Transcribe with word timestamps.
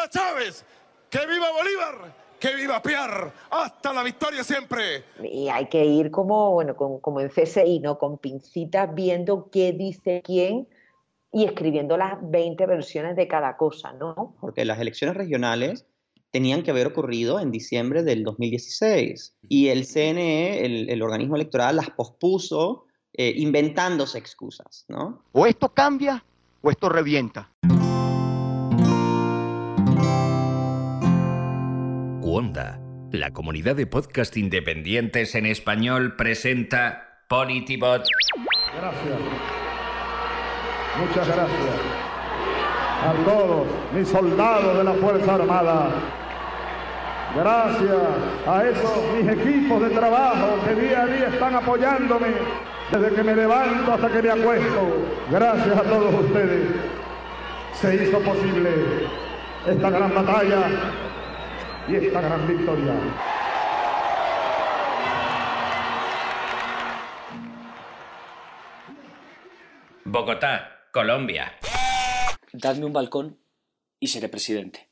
viva 0.00 0.08
Chávez! 0.08 0.64
¡Que 1.10 1.26
viva 1.26 1.46
Bolívar! 1.52 2.14
¡Que 2.38 2.54
viva 2.54 2.80
Piar! 2.80 3.32
¡Hasta 3.50 3.92
la 3.92 4.02
victoria 4.02 4.42
siempre! 4.42 5.04
Y 5.22 5.48
hay 5.48 5.66
que 5.66 5.84
ir 5.84 6.10
como, 6.10 6.52
bueno, 6.52 6.74
como, 6.74 7.20
en 7.20 7.28
CSI, 7.28 7.80
¿no? 7.80 7.98
Con 7.98 8.18
pincitas 8.18 8.94
viendo 8.94 9.50
qué 9.50 9.72
dice 9.72 10.22
quién 10.24 10.68
y 11.32 11.44
escribiendo 11.44 11.96
las 11.96 12.18
20 12.22 12.64
versiones 12.66 13.16
de 13.16 13.28
cada 13.28 13.56
cosa, 13.56 13.92
¿no? 13.92 14.36
Porque 14.40 14.64
las 14.64 14.80
elecciones 14.80 15.16
regionales 15.16 15.86
tenían 16.30 16.62
que 16.62 16.70
haber 16.70 16.86
ocurrido 16.86 17.40
en 17.40 17.50
diciembre 17.50 18.02
del 18.02 18.24
2016 18.24 19.34
y 19.48 19.68
el 19.68 19.84
CNE, 19.84 20.92
el, 20.92 21.02
organismo 21.02 21.36
electoral, 21.36 21.76
las 21.76 21.90
pospuso 21.90 22.86
eh, 23.12 23.34
inventándose 23.36 24.18
excusas, 24.18 24.86
¿no? 24.88 25.24
O 25.32 25.46
esto 25.46 25.68
cambia 25.68 26.24
o 26.62 26.70
esto 26.70 26.88
revienta. 26.88 27.50
La 33.12 33.32
comunidad 33.32 33.76
de 33.76 33.86
podcast 33.86 34.34
independientes 34.38 35.34
en 35.34 35.44
español, 35.44 36.16
presenta 36.16 37.20
Politibot. 37.28 38.02
Gracias. 38.80 39.18
Muchas 40.98 41.28
gracias 41.28 41.74
a 43.04 43.12
todos 43.26 43.66
mis 43.94 44.08
soldados 44.08 44.78
de 44.78 44.84
la 44.84 44.94
Fuerza 44.94 45.34
Armada. 45.34 45.90
Gracias 47.36 47.98
a 48.46 48.64
esos 48.64 48.98
mis 49.18 49.28
equipos 49.30 49.82
de 49.82 49.90
trabajo 49.90 50.58
que 50.64 50.80
día 50.80 51.02
a 51.02 51.06
día 51.08 51.28
están 51.28 51.56
apoyándome 51.56 52.28
desde 52.90 53.16
que 53.16 53.22
me 53.22 53.36
levanto 53.36 53.92
hasta 53.92 54.08
que 54.08 54.22
me 54.22 54.30
acuesto. 54.30 55.06
Gracias 55.30 55.76
a 55.76 55.82
todos 55.82 56.24
ustedes. 56.24 56.68
Se 57.74 58.02
hizo 58.02 58.18
posible 58.20 58.70
esta 59.66 59.90
gran 59.90 60.14
batalla 60.14 61.09
y 61.88 61.96
esta 61.96 62.20
gran 62.20 62.46
victoria. 62.46 62.94
Bogotá, 70.04 70.86
Colombia. 70.92 71.52
Dadme 72.52 72.84
un 72.84 72.92
balcón 72.92 73.38
y 74.00 74.08
seré 74.08 74.28
presidente. 74.28 74.88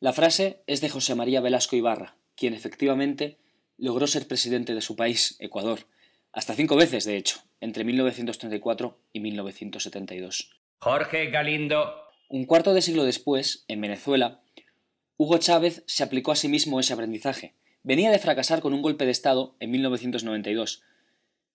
La 0.00 0.12
frase 0.12 0.62
es 0.66 0.80
de 0.80 0.88
José 0.88 1.14
María 1.14 1.40
Velasco 1.40 1.76
Ibarra, 1.76 2.16
quien 2.34 2.52
efectivamente 2.52 3.38
logró 3.78 4.06
ser 4.06 4.26
presidente 4.26 4.74
de 4.74 4.80
su 4.80 4.96
país, 4.96 5.36
Ecuador, 5.38 5.86
hasta 6.32 6.54
cinco 6.54 6.76
veces, 6.76 7.04
de 7.04 7.16
hecho, 7.16 7.38
entre 7.60 7.84
1934 7.84 8.98
y 9.12 9.20
1972. 9.20 10.50
Jorge 10.80 11.30
Galindo. 11.30 11.94
Un 12.28 12.44
cuarto 12.44 12.74
de 12.74 12.82
siglo 12.82 13.04
después, 13.04 13.64
en 13.68 13.80
Venezuela, 13.80 14.42
Hugo 15.18 15.38
Chávez 15.38 15.82
se 15.86 16.02
aplicó 16.02 16.32
a 16.32 16.36
sí 16.36 16.46
mismo 16.46 16.78
ese 16.78 16.92
aprendizaje. 16.92 17.54
Venía 17.82 18.10
de 18.10 18.18
fracasar 18.18 18.60
con 18.60 18.74
un 18.74 18.82
golpe 18.82 19.06
de 19.06 19.12
Estado 19.12 19.56
en 19.60 19.70
1992, 19.70 20.82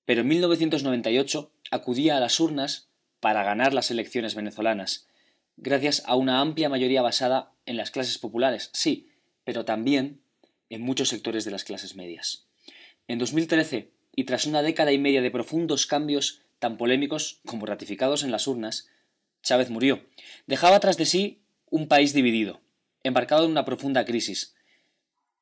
pero 0.06 0.22
en 0.22 0.28
1998 0.30 1.52
acudía 1.70 2.18
a 2.18 2.20
las 2.20 2.40
urnas 2.40 2.90
para 3.20 3.44
ganar 3.44 3.76
las 3.76 3.92
elecciones 3.92 4.34
venezolanas, 4.34 5.08
gracias 5.58 6.02
a 6.08 6.16
una 6.16 6.42
amplia 6.42 6.70
mayoría 6.70 7.04
basada 7.04 7.54
en 7.68 7.78
las 7.78 7.92
clases 7.92 8.18
populares, 8.18 8.72
sí, 8.74 9.10
pero 9.44 9.64
también 9.64 10.22
en 10.70 10.82
muchos 10.82 11.10
sectores 11.10 11.46
de 11.46 11.52
las 11.52 11.64
clases 11.64 11.96
medias. 11.96 12.48
En 13.08 13.20
2013, 13.20 13.92
y 14.16 14.24
tras 14.24 14.48
una 14.48 14.64
década 14.64 14.92
y 14.92 14.98
media 14.98 15.22
de 15.22 15.30
profundos 15.30 15.86
cambios 15.86 16.42
tan 16.58 16.78
polémicos 16.78 17.42
como 17.46 17.68
ratificados 17.68 18.24
en 18.24 18.32
las 18.32 18.48
urnas, 18.48 18.90
Chávez 19.44 19.70
murió. 19.70 20.04
Dejaba 20.48 20.80
tras 20.80 20.98
de 20.98 21.06
sí 21.06 21.42
un 21.70 21.88
país 21.88 22.14
dividido, 22.14 22.60
embarcado 23.04 23.46
en 23.46 23.52
una 23.52 23.66
profunda 23.66 24.06
crisis, 24.06 24.56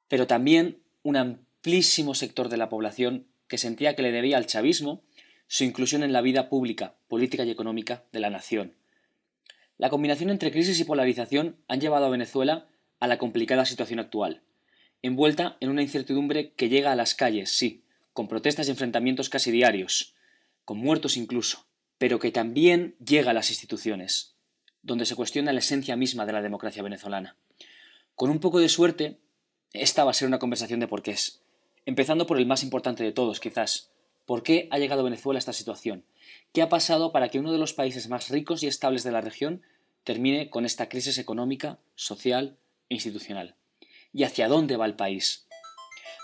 pero 0.08 0.28
también 0.28 0.82
un 1.04 1.18
amplísimo 1.18 2.16
sector 2.16 2.50
de 2.50 2.58
la 2.58 2.70
población 2.70 3.28
que 3.48 3.58
sentía 3.58 3.96
que 3.96 4.02
le 4.02 4.12
debía 4.12 4.38
al 4.38 4.46
chavismo 4.46 5.04
su 5.48 5.64
inclusión 5.64 6.04
en 6.04 6.14
la 6.14 6.22
vida 6.22 6.50
pública, 6.50 6.96
política 7.08 7.44
y 7.44 7.52
económica 7.52 8.06
de 8.12 8.20
la 8.20 8.30
nación. 8.30 8.76
La 9.78 9.90
combinación 9.90 10.30
entre 10.30 10.52
crisis 10.52 10.80
y 10.80 10.84
polarización 10.84 11.58
han 11.68 11.80
llevado 11.80 12.06
a 12.06 12.10
Venezuela 12.10 12.68
a 13.00 13.08
la 13.08 13.18
complicada 13.18 13.66
situación 13.66 14.00
actual, 14.00 14.44
envuelta 15.02 15.58
en 15.60 15.70
una 15.70 15.82
incertidumbre 15.82 16.54
que 16.54 16.70
llega 16.70 16.92
a 16.92 16.96
las 16.96 17.16
calles, 17.16 17.50
sí, 17.50 17.84
con 18.14 18.28
protestas 18.28 18.68
y 18.68 18.72
enfrentamientos 18.72 19.30
casi 19.30 19.52
diarios, 19.52 20.14
con 20.66 20.78
muertos 20.78 21.18
incluso, 21.18 21.66
pero 21.98 22.20
que 22.20 22.32
también 22.32 22.96
llega 23.04 23.32
a 23.32 23.34
las 23.34 23.50
instituciones, 23.50 24.36
donde 24.82 25.06
se 25.06 25.16
cuestiona 25.16 25.54
la 25.54 25.60
esencia 25.60 25.96
misma 25.96 26.26
de 26.26 26.34
la 26.34 26.42
democracia 26.42 26.84
venezolana. 26.84 27.36
Con 28.16 28.30
un 28.30 28.40
poco 28.40 28.60
de 28.60 28.70
suerte, 28.70 29.20
esta 29.74 30.04
va 30.04 30.12
a 30.12 30.14
ser 30.14 30.28
una 30.28 30.40
conversación 30.40 30.80
de 30.80 30.88
porqués. 30.88 31.42
Empezando 31.86 32.28
por 32.28 32.38
el 32.38 32.46
más 32.46 32.64
importante 32.64 33.04
de 33.04 33.12
todos, 33.12 33.40
quizás. 33.40 33.92
¿Por 34.26 34.44
qué 34.44 34.68
ha 34.72 34.78
llegado 34.78 35.04
Venezuela 35.04 35.38
a 35.38 35.40
esta 35.40 35.54
situación? 35.54 36.06
¿Qué 36.54 36.62
ha 36.62 36.70
pasado 36.70 37.12
para 37.12 37.30
que 37.30 37.40
uno 37.40 37.52
de 37.52 37.58
los 37.58 37.74
países 37.74 38.10
más 38.10 38.30
ricos 38.30 38.62
y 38.62 38.68
estables 38.68 39.04
de 39.04 39.12
la 39.12 39.22
región 39.22 39.64
termine 40.04 40.50
con 40.50 40.66
esta 40.66 40.90
crisis 40.90 41.18
económica, 41.18 41.80
social 41.96 42.58
e 42.90 42.96
institucional? 42.96 43.56
¿Y 44.14 44.24
hacia 44.24 44.48
dónde 44.48 44.78
va 44.78 44.86
el 44.86 44.96
país? 44.96 45.48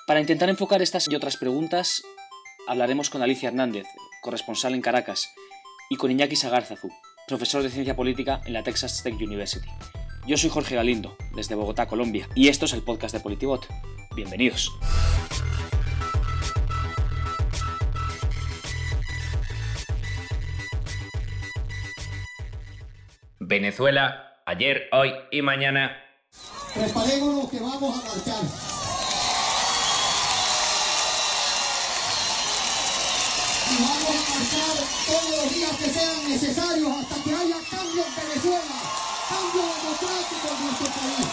Para 0.07 0.21
intentar 0.21 0.49
enfocar 0.49 0.81
estas 0.81 1.07
y 1.09 1.15
otras 1.15 1.37
preguntas, 1.37 2.03
hablaremos 2.67 3.09
con 3.09 3.23
Alicia 3.23 3.49
Hernández, 3.49 3.87
corresponsal 4.21 4.75
en 4.75 4.81
Caracas, 4.81 5.29
y 5.89 5.95
con 5.95 6.11
Iñaki 6.11 6.35
Sagarzazu, 6.35 6.89
profesor 7.27 7.63
de 7.63 7.69
ciencia 7.69 7.95
política 7.95 8.41
en 8.45 8.53
la 8.53 8.63
Texas 8.63 9.01
Tech 9.03 9.15
University. 9.15 9.67
Yo 10.27 10.37
soy 10.37 10.49
Jorge 10.49 10.75
Galindo, 10.75 11.15
desde 11.35 11.55
Bogotá, 11.55 11.87
Colombia, 11.87 12.27
y 12.35 12.47
esto 12.49 12.65
es 12.65 12.73
el 12.73 12.81
podcast 12.81 13.13
de 13.13 13.19
Politibot. 13.19 13.67
Bienvenidos. 14.15 14.71
Venezuela, 23.39 24.41
ayer, 24.45 24.87
hoy 24.91 25.13
y 25.31 25.41
mañana. 25.41 25.95
Preparémonos 26.73 27.49
que 27.49 27.59
vamos 27.59 28.03
a 28.03 28.07
marchar. 28.07 28.43
Y 33.71 33.83
vamos 33.83 33.99
a 33.99 34.03
marchar 34.03 34.05
todos 34.05 34.14
los 35.45 35.53
días 35.53 35.77
que 35.77 35.89
sean 35.89 36.29
necesarios 36.29 36.91
hasta 36.91 37.23
que 37.23 37.29
haya 37.29 37.57
cambio 37.69 38.03
en 38.03 38.15
Venezuela 38.15 38.61
cambio 39.29 39.61
democrático 39.61 40.47
en 40.49 40.65
nuestro 40.65 40.87
país. 40.87 41.27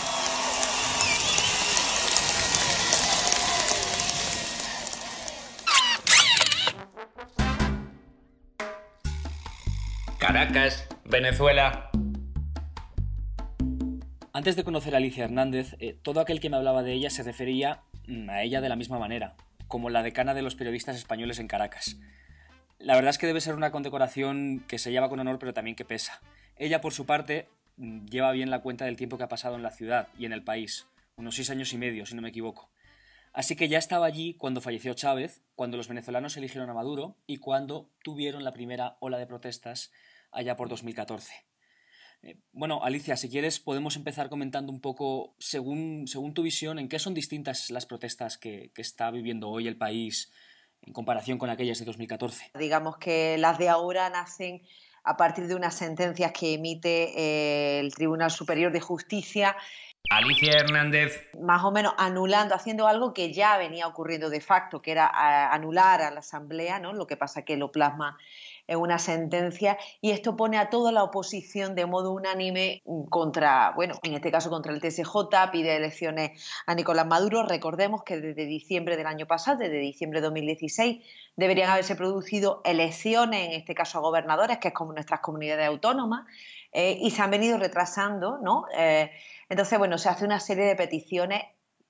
Caracas, 10.19 10.89
Venezuela. 11.05 11.91
Antes 14.35 14.57
de 14.57 14.65
conocer 14.65 14.95
a 14.95 14.99
Alicia 14.99 15.25
Hernández, 15.25 15.77
eh, 15.79 15.97
todo 16.03 16.21
aquel 16.21 16.41
que 16.41 16.51
me 16.51 16.57
hablaba 16.57 16.83
de 16.83 16.93
ella 16.93 17.11
se 17.11 17.23
refería 17.23 17.83
mm, 18.09 18.29
a 18.31 18.43
ella 18.43 18.61
de 18.61 18.69
la 18.69 18.77
misma 18.77 18.99
manera, 18.99 19.37
como 19.69 19.91
la 19.91 20.03
decana 20.03 20.35
de 20.35 20.43
los 20.43 20.55
periodistas 20.55 20.97
españoles 20.97 21.39
en 21.39 21.49
Caracas. 21.49 21.97
La 22.83 22.95
verdad 22.95 23.11
es 23.11 23.19
que 23.19 23.27
debe 23.27 23.41
ser 23.41 23.55
una 23.55 23.71
condecoración 23.71 24.65
que 24.69 24.79
se 24.79 24.91
lleva 24.91 25.09
con 25.09 25.21
honor 25.21 25.39
pero 25.39 25.55
también 25.55 25.77
que 25.77 25.85
pesa. 25.85 26.21
Ella, 26.57 26.81
por 26.81 26.93
su 26.93 27.07
parte, 27.07 27.49
Mm, 27.77 28.07
lleva 28.07 28.33
bien 28.33 28.51
la 28.51 28.61
cuenta 28.61 28.85
del 28.85 28.97
tiempo 28.97 29.19
que 29.19 29.25
ha 29.25 29.29
pasado 29.29 29.57
en 29.57 29.63
la 29.63 29.71
ciudad 29.71 30.09
y 30.19 30.27
en 30.27 30.33
el 30.33 30.45
país, 30.45 30.87
unos 31.17 31.37
seis 31.37 31.51
años 31.51 31.73
y 31.73 31.79
medio, 31.79 32.07
si 32.07 32.15
no 32.15 32.23
me 32.23 32.29
equivoco. 32.29 32.71
Así 33.33 33.57
que 33.57 33.69
ya 33.69 33.79
estaba 33.79 34.07
allí 34.07 34.35
cuando 34.35 34.61
falleció 34.61 34.93
Chávez, 34.93 35.41
cuando 35.55 35.79
los 35.79 35.89
venezolanos 35.89 36.37
eligieron 36.37 36.69
a 36.69 36.75
Maduro 36.75 37.17
y 37.27 37.39
cuando 37.39 37.91
tuvieron 38.05 38.45
la 38.45 38.53
primera 38.53 38.99
ola 39.01 39.19
de 39.19 39.27
protestas 39.27 39.91
allá 40.31 40.55
por 40.57 40.69
2014. 40.69 41.33
Eh, 42.23 42.37
bueno, 42.53 42.85
Alicia, 42.85 43.17
si 43.17 43.31
quieres 43.31 43.59
podemos 43.59 43.97
empezar 43.97 44.29
comentando 44.29 44.71
un 44.71 44.81
poco, 44.81 45.35
según, 45.39 46.07
según 46.07 46.35
tu 46.35 46.43
visión, 46.43 46.79
en 46.79 46.89
qué 46.89 46.99
son 46.99 47.15
distintas 47.15 47.71
las 47.71 47.87
protestas 47.87 48.37
que, 48.37 48.71
que 48.75 48.83
está 48.83 49.11
viviendo 49.11 49.49
hoy 49.49 49.67
el 49.67 49.79
país 49.79 50.31
en 50.87 50.93
comparación 50.93 51.39
con 51.39 51.51
aquellas 51.51 51.79
de 51.79 51.85
2014. 51.85 52.51
Digamos 52.59 52.97
que 52.99 53.37
las 53.39 53.59
de 53.59 53.69
ahora 53.69 54.11
nacen 54.11 54.63
a 55.05 55.17
partir 55.17 55.47
de 55.47 55.55
unas 55.55 55.75
sentencias 55.75 56.33
que 56.33 56.55
emite 56.55 57.13
eh, 57.17 57.81
el 57.81 57.95
Tribunal 57.95 58.31
Superior 58.31 58.73
de 58.73 58.81
Justicia. 58.81 59.57
Alicia 60.11 60.53
Hernández. 60.59 61.29
Más 61.41 61.65
o 61.65 61.71
menos 61.71 61.95
anulando, 61.97 62.55
haciendo 62.55 62.87
algo 62.87 63.15
que 63.15 63.33
ya 63.33 63.57
venía 63.57 63.87
ocurriendo 63.87 64.31
de 64.31 64.41
facto, 64.41 64.83
que 64.83 64.93
era 64.93 65.09
anular 65.53 66.03
a 66.03 66.11
la 66.11 66.21
Asamblea, 66.21 66.79
¿no? 66.79 66.93
Lo 66.93 67.07
que 67.07 67.17
pasa 67.17 67.43
que 67.43 67.57
lo 67.57 67.73
plasma 67.73 68.19
en 68.67 68.79
una 68.79 68.99
sentencia 68.99 69.79
y 70.01 70.11
esto 70.11 70.37
pone 70.37 70.59
a 70.59 70.71
toda 70.71 70.93
la 70.93 71.03
oposición 71.03 71.75
de 71.75 71.87
modo 71.87 72.13
unánime 72.13 72.83
contra, 73.11 73.73
bueno, 73.75 73.95
en 74.03 74.15
este 74.15 74.31
caso 74.31 74.51
contra 74.51 74.73
el 74.73 74.81
TSJ, 74.81 75.51
pide 75.51 75.77
elecciones 75.77 76.31
a 76.67 76.75
Nicolás 76.75 77.07
Maduro. 77.07 77.43
Recordemos 77.43 78.03
que 78.05 78.21
desde 78.21 78.47
diciembre 78.47 78.97
del 78.97 79.07
año 79.07 79.27
pasado, 79.27 79.59
desde 79.59 79.79
diciembre 79.79 80.21
de 80.21 80.27
2016, 80.27 81.05
deberían 81.37 81.71
haberse 81.71 81.97
producido 81.97 82.61
elecciones, 82.65 83.49
en 83.49 83.53
este 83.53 83.75
caso 83.75 83.99
a 83.99 84.03
gobernadores, 84.03 84.59
que 84.59 84.69
es 84.69 84.75
como 84.75 84.93
nuestras 84.93 85.21
comunidades 85.21 85.67
autónomas, 85.67 86.27
eh, 86.73 86.97
y 87.01 87.11
se 87.11 87.23
han 87.23 87.31
venido 87.31 87.59
retrasando, 87.59 88.39
¿no? 88.39 88.65
Eh, 88.77 89.11
entonces, 89.49 89.79
bueno, 89.79 89.99
se 89.99 90.09
hace 90.09 90.25
una 90.25 90.41
serie 90.41 90.65
de 90.65 90.77
peticiones, 90.77 91.43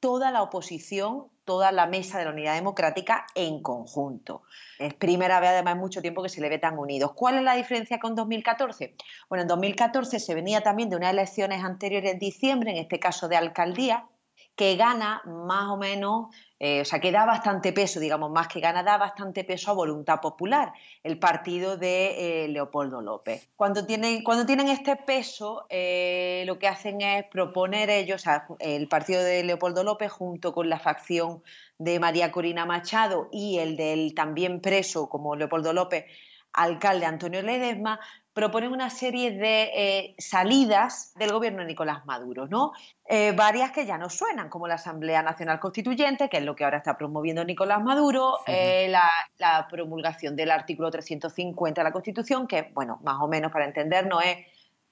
toda 0.03 0.33
la 0.33 0.43
oposición, 0.43 1.29
toda 1.45 1.71
la 1.71 1.87
mesa 1.87 2.19
de 2.19 2.25
la 2.25 2.33
unidad 2.33 2.57
democrática 2.57 3.25
en 3.37 3.63
conjunto. 3.63 4.43
Es 4.81 4.95
primera 4.95 5.39
vez, 5.39 5.51
además, 5.51 5.77
mucho 5.77 6.03
tiempo 6.03 6.25
que 6.25 6.29
se 6.29 6.41
le 6.41 6.49
ve 6.49 6.59
tan 6.59 6.77
unidos. 6.77 7.13
¿Cuál 7.15 7.37
es 7.37 7.43
la 7.45 7.55
diferencia 7.55 8.01
con 8.01 8.17
2014? 8.17 8.97
Bueno, 9.29 9.43
en 9.43 9.49
2014 9.49 10.19
se 10.19 10.35
venía 10.35 10.61
también 10.61 10.91
de 10.91 10.97
unas 10.97 11.13
elecciones 11.13 11.63
anteriores 11.63 12.15
en 12.15 12.19
diciembre, 12.19 12.73
en 12.73 12.79
este 12.79 12.99
caso 12.99 13.29
de 13.29 13.37
alcaldía, 13.37 14.09
que 14.57 14.77
gana 14.77 15.23
más 15.25 15.71
o 15.71 15.77
menos 15.77 16.27
eh, 16.65 16.83
o 16.83 16.85
sea, 16.85 17.01
que 17.01 17.11
da 17.11 17.27
bastante 17.27 17.73
peso, 17.73 17.99
digamos, 17.99 18.31
más 18.31 18.47
que 18.47 18.61
gana, 18.61 18.85
da 18.85 18.97
bastante 18.97 19.43
peso 19.43 19.73
a 19.73 19.75
Voluntad 19.75 20.21
Popular, 20.21 20.73
el 21.03 21.19
partido 21.19 21.77
de 21.77 22.45
eh, 22.45 22.49
Leopoldo 22.49 23.01
López. 23.01 23.49
Cuando 23.57 23.85
tienen, 23.85 24.23
cuando 24.23 24.47
tienen 24.47 24.69
este 24.69 24.95
peso, 24.95 25.67
eh, 25.71 26.45
lo 26.47 26.61
que 26.61 26.69
hacen 26.69 27.01
es 27.01 27.25
proponer 27.25 27.91
ellos, 27.91 28.21
o 28.21 28.23
sea, 28.23 28.47
el 28.61 28.87
partido 28.87 29.25
de 29.25 29.43
Leopoldo 29.43 29.83
López, 29.83 30.13
junto 30.13 30.53
con 30.53 30.69
la 30.69 30.79
facción 30.79 31.43
de 31.79 31.99
María 31.99 32.31
Corina 32.31 32.65
Machado 32.65 33.29
y 33.33 33.59
el 33.59 33.77
del 33.77 34.15
también 34.15 34.61
preso, 34.61 35.09
como 35.09 35.35
Leopoldo 35.35 35.73
López, 35.73 36.05
alcalde 36.53 37.07
Antonio 37.07 37.43
Ledesma, 37.43 37.99
proponen 38.32 38.73
una 38.73 38.88
serie 38.88 39.31
de 39.32 39.70
eh, 39.75 40.14
salidas 40.19 41.12
del 41.17 41.32
gobierno 41.32 41.61
de 41.61 41.67
Nicolás 41.67 42.06
Maduro, 42.06 42.46
¿no? 42.46 42.73
Eh, 43.06 43.32
varias 43.32 43.73
que 43.73 43.84
ya 43.84 43.99
no 43.99 44.08
suenan, 44.08 44.49
como 44.49 44.67
la 44.67 44.75
Asamblea 44.75 45.23
Nacional 45.23 45.61
Constituyente, 45.61 46.31
que 46.31 46.38
es 46.38 46.44
lo 46.44 46.56
que 46.56 46.64
ahora 46.64 46.79
está 46.79 46.96
promoviendo 46.96 47.44
Nicolás 47.44 47.82
Maduro, 47.82 48.38
eh, 48.46 48.88
la, 48.88 49.69
promulgación 49.69 50.34
del 50.34 50.50
artículo 50.50 50.90
350 50.90 51.81
de 51.81 51.84
la 51.84 51.93
Constitución, 51.93 52.46
que, 52.46 52.70
bueno, 52.73 53.00
más 53.02 53.20
o 53.20 53.29
menos 53.29 53.52
para 53.52 53.67
entendernos 53.67 54.25
es 54.25 54.38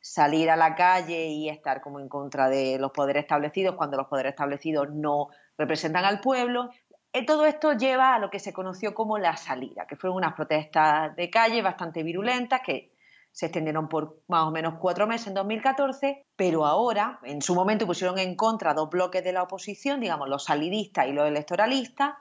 salir 0.00 0.50
a 0.50 0.56
la 0.56 0.74
calle 0.74 1.28
y 1.28 1.48
estar 1.48 1.80
como 1.80 2.00
en 2.00 2.08
contra 2.08 2.48
de 2.48 2.78
los 2.78 2.90
poderes 2.90 3.22
establecidos 3.22 3.74
cuando 3.74 3.96
los 3.96 4.06
poderes 4.06 4.30
establecidos 4.30 4.90
no 4.90 5.28
representan 5.56 6.04
al 6.04 6.20
pueblo, 6.20 6.70
todo 7.26 7.44
esto 7.44 7.72
lleva 7.72 8.14
a 8.14 8.18
lo 8.18 8.30
que 8.30 8.38
se 8.38 8.52
conoció 8.52 8.94
como 8.94 9.18
la 9.18 9.36
salida, 9.36 9.86
que 9.86 9.96
fueron 9.96 10.16
unas 10.16 10.34
protestas 10.34 11.14
de 11.16 11.28
calle 11.28 11.60
bastante 11.60 12.02
virulentas 12.02 12.60
que 12.64 12.89
se 13.32 13.46
extendieron 13.46 13.88
por 13.88 14.22
más 14.28 14.44
o 14.44 14.50
menos 14.50 14.74
cuatro 14.80 15.06
meses 15.06 15.28
en 15.28 15.34
2014, 15.34 16.26
pero 16.36 16.66
ahora, 16.66 17.20
en 17.22 17.42
su 17.42 17.54
momento, 17.54 17.86
pusieron 17.86 18.18
en 18.18 18.36
contra 18.36 18.74
dos 18.74 18.90
bloques 18.90 19.24
de 19.24 19.32
la 19.32 19.42
oposición, 19.42 20.00
digamos, 20.00 20.28
los 20.28 20.44
salidistas 20.44 21.06
y 21.06 21.12
los 21.12 21.26
electoralistas, 21.26 22.14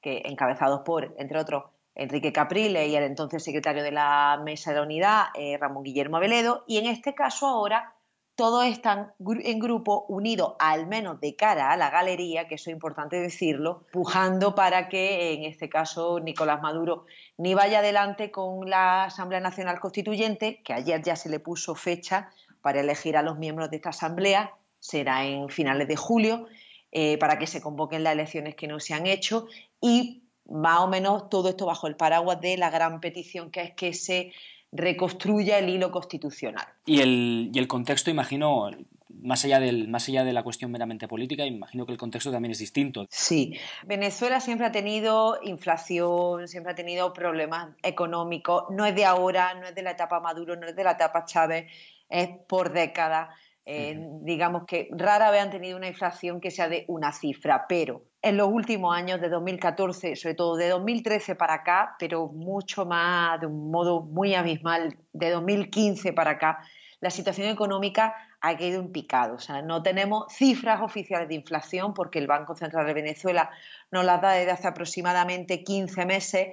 que 0.00 0.22
encabezados 0.24 0.82
por, 0.84 1.14
entre 1.18 1.38
otros, 1.38 1.64
Enrique 1.94 2.32
Capriles 2.32 2.88
y 2.88 2.94
el 2.94 3.04
entonces 3.04 3.42
secretario 3.42 3.82
de 3.82 3.90
la 3.90 4.40
Mesa 4.44 4.70
de 4.70 4.76
la 4.76 4.82
Unidad, 4.82 5.24
eh, 5.34 5.56
Ramón 5.58 5.82
Guillermo 5.82 6.20
Veledo, 6.20 6.64
y 6.66 6.76
en 6.78 6.86
este 6.86 7.14
caso 7.14 7.46
ahora 7.46 7.95
todos 8.36 8.66
están 8.66 9.12
en 9.18 9.58
grupo 9.58 10.04
unidos, 10.08 10.54
al 10.58 10.86
menos 10.86 11.18
de 11.20 11.34
cara 11.34 11.72
a 11.72 11.76
la 11.76 11.88
galería, 11.88 12.46
que 12.46 12.56
eso 12.56 12.70
es 12.70 12.74
importante 12.74 13.16
decirlo, 13.18 13.86
pujando 13.90 14.54
para 14.54 14.88
que, 14.90 15.32
en 15.32 15.44
este 15.44 15.70
caso, 15.70 16.20
Nicolás 16.20 16.60
Maduro 16.60 17.06
ni 17.38 17.54
vaya 17.54 17.78
adelante 17.78 18.30
con 18.30 18.68
la 18.68 19.04
Asamblea 19.04 19.40
Nacional 19.40 19.80
Constituyente, 19.80 20.60
que 20.62 20.74
ayer 20.74 21.02
ya 21.02 21.16
se 21.16 21.30
le 21.30 21.40
puso 21.40 21.74
fecha 21.74 22.30
para 22.60 22.80
elegir 22.80 23.16
a 23.16 23.22
los 23.22 23.38
miembros 23.38 23.70
de 23.70 23.76
esta 23.76 23.88
Asamblea, 23.88 24.52
será 24.78 25.24
en 25.24 25.48
finales 25.48 25.88
de 25.88 25.96
julio, 25.96 26.46
eh, 26.92 27.16
para 27.18 27.38
que 27.38 27.46
se 27.46 27.62
convoquen 27.62 28.04
las 28.04 28.12
elecciones 28.12 28.54
que 28.54 28.68
no 28.68 28.80
se 28.80 28.92
han 28.92 29.06
hecho. 29.06 29.46
Y 29.80 30.24
más 30.44 30.80
o 30.80 30.88
menos 30.88 31.30
todo 31.30 31.48
esto 31.48 31.64
bajo 31.64 31.86
el 31.86 31.96
paraguas 31.96 32.40
de 32.40 32.58
la 32.58 32.68
gran 32.70 33.00
petición 33.00 33.50
que 33.50 33.62
es 33.62 33.74
que 33.74 33.94
se 33.94 34.32
reconstruya 34.76 35.58
el 35.58 35.68
hilo 35.68 35.90
constitucional. 35.90 36.66
Y 36.84 37.00
el, 37.00 37.50
y 37.52 37.58
el 37.58 37.66
contexto, 37.66 38.10
imagino, 38.10 38.70
más 39.08 39.44
allá, 39.44 39.60
del, 39.60 39.88
más 39.88 40.08
allá 40.08 40.24
de 40.24 40.32
la 40.32 40.42
cuestión 40.42 40.70
meramente 40.70 41.08
política, 41.08 41.44
imagino 41.44 41.86
que 41.86 41.92
el 41.92 41.98
contexto 41.98 42.30
también 42.30 42.52
es 42.52 42.58
distinto. 42.58 43.06
Sí, 43.10 43.58
Venezuela 43.84 44.40
siempre 44.40 44.66
ha 44.66 44.72
tenido 44.72 45.38
inflación, 45.42 46.48
siempre 46.48 46.72
ha 46.72 46.74
tenido 46.74 47.12
problemas 47.12 47.70
económicos, 47.82 48.64
no 48.70 48.84
es 48.84 48.94
de 48.94 49.04
ahora, 49.04 49.54
no 49.54 49.66
es 49.66 49.74
de 49.74 49.82
la 49.82 49.92
etapa 49.92 50.20
Maduro, 50.20 50.56
no 50.56 50.66
es 50.66 50.76
de 50.76 50.84
la 50.84 50.92
etapa 50.92 51.24
Chávez, 51.24 51.66
es 52.08 52.28
por 52.46 52.72
décadas. 52.72 53.30
Eh, 53.68 53.98
digamos 54.20 54.64
que 54.64 54.88
rara 54.92 55.32
vez 55.32 55.42
han 55.42 55.50
tenido 55.50 55.76
una 55.76 55.88
inflación 55.88 56.40
que 56.40 56.52
sea 56.52 56.68
de 56.68 56.84
una 56.86 57.10
cifra, 57.10 57.66
pero 57.68 58.02
en 58.26 58.36
los 58.36 58.48
últimos 58.48 58.92
años, 58.92 59.20
de 59.20 59.28
2014, 59.28 60.16
sobre 60.16 60.34
todo 60.34 60.56
de 60.56 60.68
2013 60.68 61.36
para 61.36 61.54
acá, 61.54 61.94
pero 61.96 62.26
mucho 62.26 62.84
más, 62.84 63.40
de 63.40 63.46
un 63.46 63.70
modo 63.70 64.02
muy 64.02 64.34
abismal, 64.34 64.98
de 65.12 65.30
2015 65.30 66.12
para 66.12 66.32
acá, 66.32 66.58
la 66.98 67.10
situación 67.10 67.46
económica 67.46 68.16
ha 68.40 68.56
caído 68.56 68.80
en 68.80 68.90
picado. 68.90 69.36
O 69.36 69.38
sea, 69.38 69.62
no 69.62 69.80
tenemos 69.80 70.24
cifras 70.32 70.82
oficiales 70.82 71.28
de 71.28 71.36
inflación 71.36 71.94
porque 71.94 72.18
el 72.18 72.26
Banco 72.26 72.56
Central 72.56 72.84
de 72.86 72.94
Venezuela 72.94 73.48
nos 73.92 74.04
las 74.04 74.20
da 74.20 74.32
desde 74.32 74.50
hace 74.50 74.66
aproximadamente 74.66 75.62
15 75.62 76.04
meses, 76.04 76.48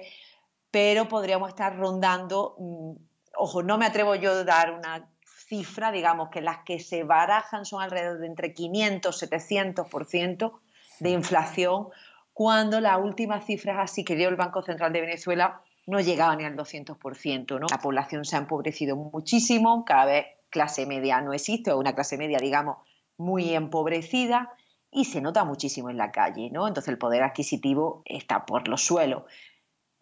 pero 0.70 1.08
podríamos 1.08 1.48
estar 1.48 1.76
rondando, 1.76 2.54
mm, 2.56 2.92
ojo, 3.36 3.64
no 3.64 3.78
me 3.78 3.86
atrevo 3.86 4.14
yo 4.14 4.30
a 4.30 4.44
dar 4.44 4.70
una 4.70 5.08
cifra, 5.48 5.90
digamos 5.90 6.28
que 6.28 6.40
las 6.40 6.58
que 6.58 6.78
se 6.78 7.02
barajan 7.02 7.64
son 7.64 7.82
alrededor 7.82 8.20
de 8.20 8.28
entre 8.28 8.54
500 8.54 9.20
y 9.20 9.26
700% 9.26 10.60
de 11.00 11.10
inflación, 11.10 11.88
cuando 12.32 12.80
la 12.80 12.98
última 12.98 13.40
cifra 13.40 13.80
así 13.80 14.04
que 14.04 14.16
dio 14.16 14.28
el 14.28 14.36
Banco 14.36 14.62
Central 14.62 14.92
de 14.92 15.00
Venezuela 15.00 15.60
no 15.86 16.00
llegaba 16.00 16.34
ni 16.36 16.44
al 16.44 16.56
200%. 16.56 17.60
¿no? 17.60 17.66
La 17.70 17.78
población 17.78 18.24
se 18.24 18.36
ha 18.36 18.40
empobrecido 18.40 18.96
muchísimo, 18.96 19.84
cada 19.84 20.06
vez 20.06 20.26
clase 20.50 20.86
media 20.86 21.20
no 21.20 21.32
existe, 21.32 21.72
o 21.72 21.78
una 21.78 21.94
clase 21.94 22.16
media, 22.16 22.38
digamos, 22.38 22.78
muy 23.16 23.54
empobrecida, 23.54 24.52
y 24.90 25.06
se 25.06 25.20
nota 25.20 25.44
muchísimo 25.44 25.90
en 25.90 25.96
la 25.96 26.12
calle, 26.12 26.50
¿no? 26.50 26.68
Entonces 26.68 26.88
el 26.88 26.98
poder 26.98 27.24
adquisitivo 27.24 28.02
está 28.04 28.46
por 28.46 28.68
los 28.68 28.82
suelos. 28.82 29.24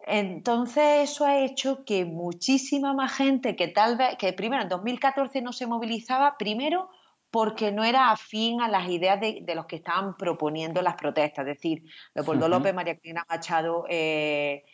Entonces 0.05 1.09
eso 1.09 1.25
ha 1.25 1.39
hecho 1.39 1.83
que 1.85 2.05
muchísima 2.05 2.93
más 2.93 3.13
gente 3.13 3.55
que 3.55 3.67
tal 3.67 3.97
vez, 3.97 4.15
que 4.17 4.33
primero 4.33 4.61
en 4.61 4.69
2014 4.69 5.41
no 5.41 5.51
se 5.51 5.65
movilizaba, 5.65 6.37
primero 6.37 6.89
porque 7.33 7.71
no 7.71 7.83
era 7.83 8.11
afín 8.11 8.61
a 8.61 8.67
las 8.67 8.87
ideas 8.89 9.19
de, 9.19 9.43
los 9.55 9.65
que 9.65 9.77
estaban 9.77 10.15
proponiendo 10.17 10.83
las 10.83 10.93
protestas, 10.93 11.47
es 11.47 11.55
decir, 11.55 11.83
Leopoldo 12.13 12.47
López, 12.47 12.75
María 12.75 12.93
Cristina 12.93 13.25
Machado, 13.27 13.87
eh, 13.89 14.65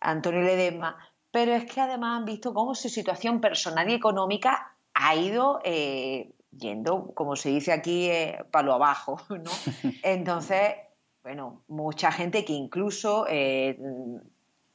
Antonio 0.00 0.42
Ledesma, 0.42 0.96
pero 1.32 1.54
es 1.54 1.64
que 1.64 1.80
además 1.80 2.20
han 2.20 2.24
visto 2.24 2.54
cómo 2.54 2.76
su 2.76 2.88
situación 2.88 3.40
personal 3.40 3.90
y 3.90 3.94
económica 3.94 4.76
ha 4.94 5.16
ido 5.16 5.58
eh, 5.64 6.30
yendo, 6.52 7.12
como 7.14 7.34
se 7.34 7.48
dice 7.48 7.72
aquí, 7.72 8.08
eh, 8.08 8.44
palo 8.52 8.74
abajo, 8.74 9.18
¿no? 9.30 9.50
Entonces, 10.04 10.76
bueno, 11.24 11.64
mucha 11.66 12.12
gente 12.12 12.44
que 12.44 12.52
incluso 12.52 13.26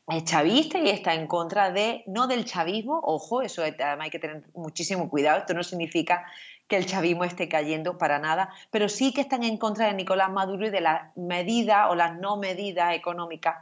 es 0.10 0.24
chavista 0.24 0.80
y 0.80 0.90
está 0.90 1.14
en 1.14 1.28
contra 1.28 1.72
de, 1.72 2.04
no 2.08 2.28
del 2.28 2.46
chavismo, 2.46 3.00
ojo, 3.04 3.42
eso 3.42 3.62
además 3.62 4.06
hay 4.06 4.10
que 4.10 4.20
tener 4.20 4.44
muchísimo 4.54 5.10
cuidado, 5.10 5.40
esto 5.40 5.54
no 5.54 5.64
significa 5.64 6.26
que 6.68 6.78
el 6.78 6.86
chavismo 6.86 7.24
esté 7.24 7.50
cayendo 7.50 7.98
para 7.98 8.20
nada, 8.20 8.50
pero 8.72 8.90
sí 8.90 9.14
que 9.14 9.22
están 9.22 9.44
en 9.44 9.58
contra 9.58 9.88
de 9.88 9.94
Nicolás 9.94 10.32
Maduro 10.32 10.68
y 10.68 10.70
de 10.70 10.82
las 10.82 11.16
medidas 11.18 11.88
o 11.90 11.96
las 11.96 12.18
no 12.20 12.38
medidas 12.38 12.96
económicas 12.96 13.58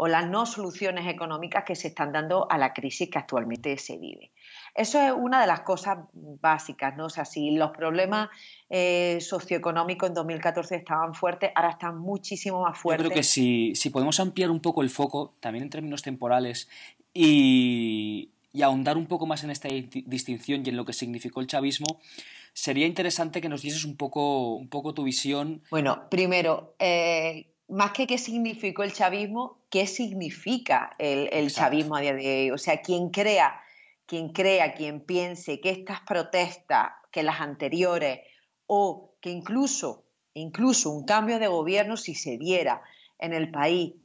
o 0.00 0.06
las 0.06 0.28
no 0.30 0.46
soluciones 0.46 1.08
económicas 1.08 1.64
que 1.64 1.74
se 1.74 1.88
están 1.88 2.12
dando 2.12 2.50
a 2.50 2.56
la 2.56 2.72
crisis 2.72 3.10
que 3.10 3.18
actualmente 3.18 3.76
se 3.78 3.98
vive. 3.98 4.30
Eso 4.72 5.00
es 5.00 5.12
una 5.12 5.40
de 5.40 5.48
las 5.48 5.60
cosas 5.60 5.98
básicas, 6.12 6.96
¿no? 6.96 7.06
O 7.06 7.10
sea, 7.10 7.24
si 7.24 7.50
los 7.50 7.72
problemas 7.72 8.28
eh, 8.70 9.18
socioeconómicos 9.20 10.08
en 10.08 10.14
2014 10.14 10.76
estaban 10.76 11.14
fuertes, 11.14 11.50
ahora 11.52 11.70
están 11.70 11.98
muchísimo 11.98 12.62
más 12.62 12.78
fuertes. 12.78 13.02
Yo 13.02 13.10
creo 13.10 13.16
que 13.16 13.24
si, 13.24 13.74
si 13.74 13.90
podemos 13.90 14.20
ampliar 14.20 14.52
un 14.52 14.60
poco 14.60 14.82
el 14.82 14.90
foco, 14.90 15.34
también 15.40 15.64
en 15.64 15.70
términos 15.70 16.02
temporales, 16.02 16.68
y, 17.12 18.30
y 18.52 18.62
ahondar 18.62 18.96
un 18.96 19.06
poco 19.06 19.26
más 19.26 19.42
en 19.42 19.50
esta 19.50 19.68
distinción 19.68 20.62
y 20.64 20.68
en 20.68 20.76
lo 20.76 20.84
que 20.84 20.92
significó 20.92 21.40
el 21.40 21.48
chavismo, 21.48 21.98
sería 22.52 22.86
interesante 22.86 23.40
que 23.40 23.48
nos 23.48 23.62
dieses 23.62 23.84
un 23.84 23.96
poco, 23.96 24.54
un 24.54 24.68
poco 24.68 24.94
tu 24.94 25.02
visión. 25.02 25.62
Bueno, 25.72 26.08
primero, 26.08 26.76
eh, 26.78 27.46
más 27.68 27.92
que 27.92 28.06
qué 28.06 28.18
significó 28.18 28.82
el 28.82 28.92
chavismo, 28.92 29.58
qué 29.70 29.86
significa 29.86 30.94
el, 30.98 31.28
el 31.32 31.52
chavismo 31.52 31.96
a 31.96 32.00
día 32.00 32.14
de 32.14 32.42
hoy. 32.42 32.50
O 32.50 32.58
sea, 32.58 32.80
quien 32.82 33.10
crea 33.10 33.60
quien 34.08 34.30
crea, 34.30 34.72
quien 34.72 35.00
piense 35.00 35.60
que 35.60 35.68
estas 35.68 36.00
protestas, 36.00 36.92
que 37.12 37.22
las 37.22 37.42
anteriores, 37.42 38.20
o 38.66 39.12
que 39.20 39.30
incluso, 39.30 40.06
incluso 40.32 40.90
un 40.90 41.04
cambio 41.04 41.38
de 41.38 41.46
gobierno, 41.46 41.98
si 41.98 42.14
se 42.14 42.38
diera 42.38 42.82
en 43.18 43.34
el 43.34 43.50
país, 43.50 43.96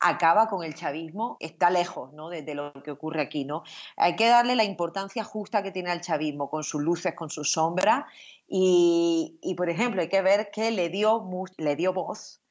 acaba 0.00 0.48
con 0.48 0.64
el 0.64 0.74
chavismo, 0.74 1.36
está 1.38 1.70
lejos 1.70 2.12
¿no? 2.12 2.30
de, 2.30 2.54
lo 2.56 2.72
que 2.82 2.90
ocurre 2.90 3.22
aquí. 3.22 3.44
¿no? 3.44 3.62
Hay 3.96 4.16
que 4.16 4.26
darle 4.26 4.56
la 4.56 4.64
importancia 4.64 5.22
justa 5.22 5.62
que 5.62 5.70
tiene 5.70 5.92
el 5.92 6.00
chavismo, 6.00 6.50
con 6.50 6.64
sus 6.64 6.82
luces, 6.82 7.14
con 7.14 7.30
sus 7.30 7.52
sombras. 7.52 8.04
Y, 8.48 9.54
por 9.56 9.70
ejemplo, 9.70 10.02
hay 10.02 10.08
que 10.08 10.20
ver 10.20 10.50
que 10.50 10.72
le 10.72 10.88
dio, 10.88 11.24
le 11.58 11.76
dio 11.76 11.92
voz 11.92 12.41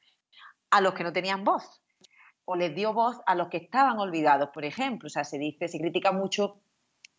a 0.72 0.80
los 0.80 0.94
que 0.94 1.04
no 1.04 1.12
tenían 1.12 1.44
voz, 1.44 1.82
o 2.46 2.56
les 2.56 2.74
dio 2.74 2.94
voz 2.94 3.20
a 3.26 3.34
los 3.34 3.48
que 3.48 3.58
estaban 3.58 3.98
olvidados, 3.98 4.48
por 4.52 4.64
ejemplo. 4.64 5.06
O 5.06 5.10
sea, 5.10 5.22
se 5.22 5.38
dice, 5.38 5.68
se 5.68 5.78
critica 5.78 6.12
mucho 6.12 6.56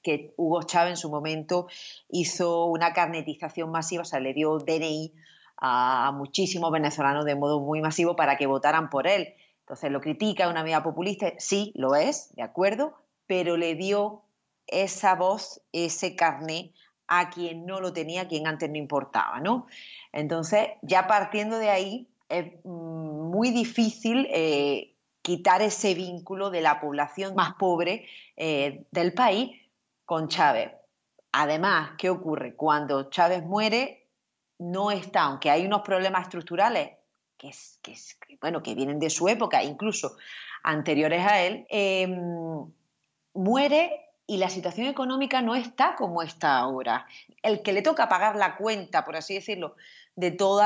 que 0.01 0.33
Hugo 0.37 0.63
Chávez 0.63 0.91
en 0.91 0.97
su 0.97 1.09
momento 1.09 1.67
hizo 2.09 2.65
una 2.65 2.93
carnetización 2.93 3.71
masiva, 3.71 4.01
o 4.01 4.05
sea, 4.05 4.19
le 4.19 4.33
dio 4.33 4.57
DNI 4.57 5.13
a 5.57 6.11
muchísimos 6.13 6.71
venezolanos 6.71 7.25
de 7.25 7.35
modo 7.35 7.61
muy 7.61 7.79
masivo 7.79 8.15
para 8.15 8.37
que 8.37 8.47
votaran 8.47 8.89
por 8.89 9.07
él. 9.07 9.35
Entonces 9.59 9.91
lo 9.91 10.01
critica 10.01 10.49
una 10.49 10.63
medida 10.63 10.83
populista, 10.83 11.33
sí, 11.37 11.71
lo 11.75 11.95
es, 11.95 12.35
de 12.35 12.41
acuerdo, 12.41 12.95
pero 13.27 13.55
le 13.55 13.75
dio 13.75 14.23
esa 14.65 15.13
voz, 15.13 15.61
ese 15.71 16.15
carné 16.15 16.73
a 17.07 17.29
quien 17.29 17.67
no 17.67 17.79
lo 17.79 17.93
tenía, 17.93 18.23
a 18.23 18.27
quien 18.27 18.47
antes 18.47 18.69
no 18.69 18.77
importaba, 18.77 19.39
¿no? 19.39 19.67
Entonces, 20.11 20.69
ya 20.81 21.05
partiendo 21.07 21.59
de 21.59 21.69
ahí, 21.69 22.09
es 22.29 22.51
muy 23.33 23.49
difícil 23.49 24.27
eh, 24.29 24.93
quitar 25.23 25.63
ese 25.63 25.95
vínculo 25.95 26.51
de 26.51 26.61
la 26.61 26.79
población 26.79 27.33
más 27.33 27.55
pobre 27.55 28.05
eh, 28.37 28.85
del 28.91 29.11
país 29.13 29.59
con 30.05 30.27
Chávez. 30.27 30.71
Además, 31.31 31.93
¿qué 31.97 32.11
ocurre? 32.11 32.55
Cuando 32.55 33.09
Chávez 33.09 33.43
muere, 33.43 34.07
no 34.59 34.91
está, 34.91 35.23
aunque 35.23 35.49
hay 35.49 35.65
unos 35.65 35.81
problemas 35.81 36.23
estructurales 36.23 36.91
que, 37.35 37.49
es, 37.49 37.79
que, 37.81 38.37
bueno, 38.39 38.61
que 38.61 38.75
vienen 38.75 38.99
de 38.99 39.09
su 39.09 39.27
época, 39.27 39.63
incluso 39.63 40.15
anteriores 40.61 41.25
a 41.25 41.41
él, 41.41 41.65
em, 41.69 42.71
muere 43.33 44.11
y 44.27 44.37
la 44.37 44.49
situación 44.49 44.85
económica 44.85 45.41
no 45.41 45.55
está 45.55 45.95
como 45.95 46.21
está 46.21 46.59
ahora. 46.59 47.07
El 47.41 47.63
que 47.63 47.73
le 47.73 47.81
toca 47.81 48.07
pagar 48.07 48.35
la 48.35 48.57
cuenta, 48.57 49.03
por 49.03 49.15
así 49.15 49.33
decirlo, 49.33 49.75
de 50.15 50.29
todo 50.29 50.61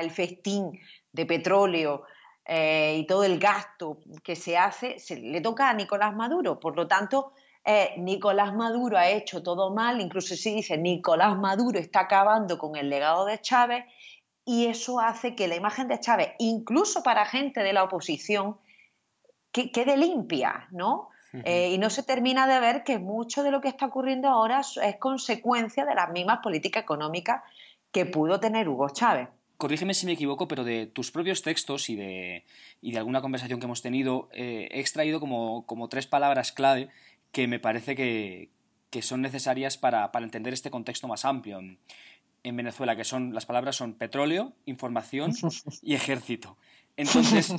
el 0.00 0.10
festín 0.10 0.80
de 1.18 1.26
petróleo 1.26 2.04
eh, 2.44 2.96
y 3.00 3.06
todo 3.06 3.24
el 3.24 3.40
gasto 3.40 3.98
que 4.22 4.36
se 4.36 4.56
hace, 4.56 5.00
se, 5.00 5.16
le 5.16 5.40
toca 5.40 5.68
a 5.68 5.74
Nicolás 5.74 6.14
Maduro. 6.14 6.60
Por 6.60 6.76
lo 6.76 6.86
tanto, 6.86 7.32
eh, 7.64 7.94
Nicolás 7.98 8.54
Maduro 8.54 8.96
ha 8.96 9.08
hecho 9.08 9.42
todo 9.42 9.74
mal, 9.74 10.00
incluso 10.00 10.36
si 10.36 10.54
dice 10.54 10.78
Nicolás 10.78 11.36
Maduro 11.36 11.78
está 11.80 12.00
acabando 12.00 12.56
con 12.56 12.76
el 12.76 12.88
legado 12.88 13.26
de 13.26 13.40
Chávez 13.40 13.84
y 14.44 14.66
eso 14.66 15.00
hace 15.00 15.34
que 15.34 15.48
la 15.48 15.56
imagen 15.56 15.88
de 15.88 15.98
Chávez, 15.98 16.30
incluso 16.38 17.02
para 17.02 17.26
gente 17.26 17.64
de 17.64 17.72
la 17.72 17.82
oposición, 17.82 18.58
que, 19.50 19.72
quede 19.72 19.96
limpia, 19.96 20.68
¿no? 20.70 21.08
Eh, 21.44 21.72
y 21.72 21.78
no 21.78 21.90
se 21.90 22.02
termina 22.02 22.46
de 22.46 22.58
ver 22.58 22.84
que 22.84 22.98
mucho 22.98 23.42
de 23.42 23.50
lo 23.50 23.60
que 23.60 23.68
está 23.68 23.86
ocurriendo 23.86 24.28
ahora 24.28 24.60
es 24.60 24.96
consecuencia 24.96 25.84
de 25.84 25.94
las 25.94 26.10
mismas 26.10 26.38
políticas 26.42 26.84
económicas 26.84 27.42
que 27.92 28.06
pudo 28.06 28.40
tener 28.40 28.68
Hugo 28.68 28.88
Chávez. 28.88 29.28
Corrígeme 29.58 29.92
si 29.92 30.06
me 30.06 30.12
equivoco, 30.12 30.46
pero 30.46 30.62
de 30.62 30.86
tus 30.86 31.10
propios 31.10 31.42
textos 31.42 31.90
y 31.90 31.96
de, 31.96 32.44
y 32.80 32.92
de 32.92 32.98
alguna 32.98 33.20
conversación 33.20 33.58
que 33.58 33.66
hemos 33.66 33.82
tenido, 33.82 34.28
eh, 34.32 34.68
he 34.70 34.78
extraído 34.78 35.18
como, 35.18 35.66
como, 35.66 35.88
tres 35.88 36.06
palabras 36.06 36.52
clave 36.52 36.88
que 37.32 37.48
me 37.48 37.58
parece 37.58 37.96
que, 37.96 38.50
que 38.90 39.02
son 39.02 39.20
necesarias 39.20 39.76
para, 39.76 40.12
para, 40.12 40.24
entender 40.24 40.54
este 40.54 40.70
contexto 40.70 41.08
más 41.08 41.24
amplio 41.24 41.58
en 41.58 42.56
Venezuela, 42.56 42.94
que 42.94 43.02
son 43.02 43.34
las 43.34 43.46
palabras 43.46 43.74
son 43.74 43.94
petróleo, 43.94 44.52
información 44.64 45.32
y 45.82 45.94
ejército. 45.94 46.56
Entonces, 46.96 47.52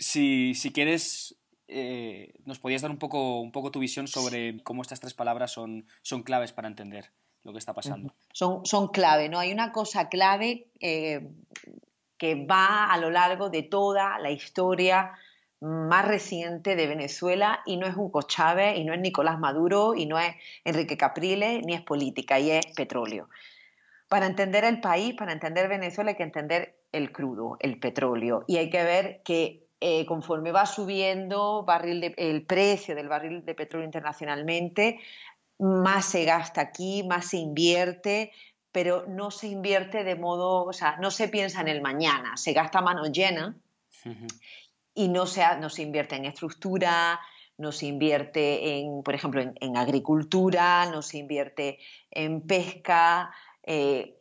si, 0.00 0.52
si 0.56 0.72
quieres, 0.72 1.36
eh, 1.68 2.34
nos 2.44 2.58
podías 2.58 2.82
dar 2.82 2.90
un 2.90 2.98
poco, 2.98 3.40
un 3.40 3.52
poco 3.52 3.70
tu 3.70 3.78
visión 3.78 4.08
sobre 4.08 4.60
cómo 4.64 4.82
estas 4.82 4.98
tres 4.98 5.14
palabras 5.14 5.52
son, 5.52 5.86
son 6.02 6.24
claves 6.24 6.52
para 6.52 6.66
entender 6.66 7.12
lo 7.46 7.52
que 7.52 7.58
está 7.58 7.72
pasando. 7.72 8.12
Son, 8.32 8.66
son 8.66 8.88
clave, 8.88 9.28
¿no? 9.28 9.38
Hay 9.38 9.52
una 9.52 9.72
cosa 9.72 10.08
clave 10.08 10.66
eh, 10.80 11.28
que 12.18 12.44
va 12.44 12.92
a 12.92 12.98
lo 12.98 13.10
largo 13.10 13.48
de 13.50 13.62
toda 13.62 14.18
la 14.18 14.30
historia 14.30 15.12
más 15.60 16.06
reciente 16.06 16.76
de 16.76 16.86
Venezuela 16.86 17.60
y 17.64 17.76
no 17.76 17.86
es 17.86 17.96
Hugo 17.96 18.22
Chávez 18.22 18.76
y 18.76 18.84
no 18.84 18.92
es 18.92 19.00
Nicolás 19.00 19.38
Maduro 19.38 19.94
y 19.94 20.06
no 20.06 20.18
es 20.18 20.34
Enrique 20.64 20.96
Capriles 20.96 21.64
ni 21.64 21.74
es 21.74 21.82
política 21.82 22.38
y 22.38 22.50
es 22.50 22.66
petróleo. 22.74 23.28
Para 24.08 24.26
entender 24.26 24.64
el 24.64 24.80
país, 24.80 25.14
para 25.14 25.32
entender 25.32 25.68
Venezuela 25.68 26.10
hay 26.10 26.16
que 26.16 26.22
entender 26.24 26.76
el 26.92 27.10
crudo, 27.12 27.56
el 27.60 27.78
petróleo. 27.78 28.44
Y 28.46 28.58
hay 28.58 28.70
que 28.70 28.82
ver 28.84 29.22
que 29.24 29.66
eh, 29.80 30.06
conforme 30.06 30.52
va 30.52 30.66
subiendo 30.66 31.64
barril 31.64 32.14
el 32.16 32.46
precio 32.46 32.94
del 32.94 33.08
barril 33.08 33.44
de 33.44 33.54
petróleo 33.54 33.84
internacionalmente, 33.84 35.00
más 35.58 36.06
se 36.06 36.24
gasta 36.24 36.60
aquí, 36.60 37.02
más 37.02 37.26
se 37.26 37.38
invierte, 37.38 38.32
pero 38.72 39.06
no 39.08 39.30
se 39.30 39.48
invierte 39.48 40.04
de 40.04 40.16
modo, 40.16 40.64
o 40.64 40.72
sea, 40.72 40.96
no 40.98 41.10
se 41.10 41.28
piensa 41.28 41.60
en 41.60 41.68
el 41.68 41.80
mañana, 41.80 42.36
se 42.36 42.52
gasta 42.52 42.80
a 42.80 42.82
mano 42.82 43.06
llena 43.06 43.56
y 44.94 45.08
no 45.08 45.26
se, 45.26 45.42
no 45.58 45.70
se 45.70 45.82
invierte 45.82 46.16
en 46.16 46.26
estructura, 46.26 47.18
no 47.58 47.72
se 47.72 47.86
invierte 47.86 48.78
en, 48.78 49.02
por 49.02 49.14
ejemplo, 49.14 49.40
en 49.42 49.76
agricultura, 49.76 50.86
no 50.90 51.00
se 51.00 51.18
invierte 51.18 51.78
en 52.10 52.42
pesca, 52.42 53.30
eh, 53.62 54.20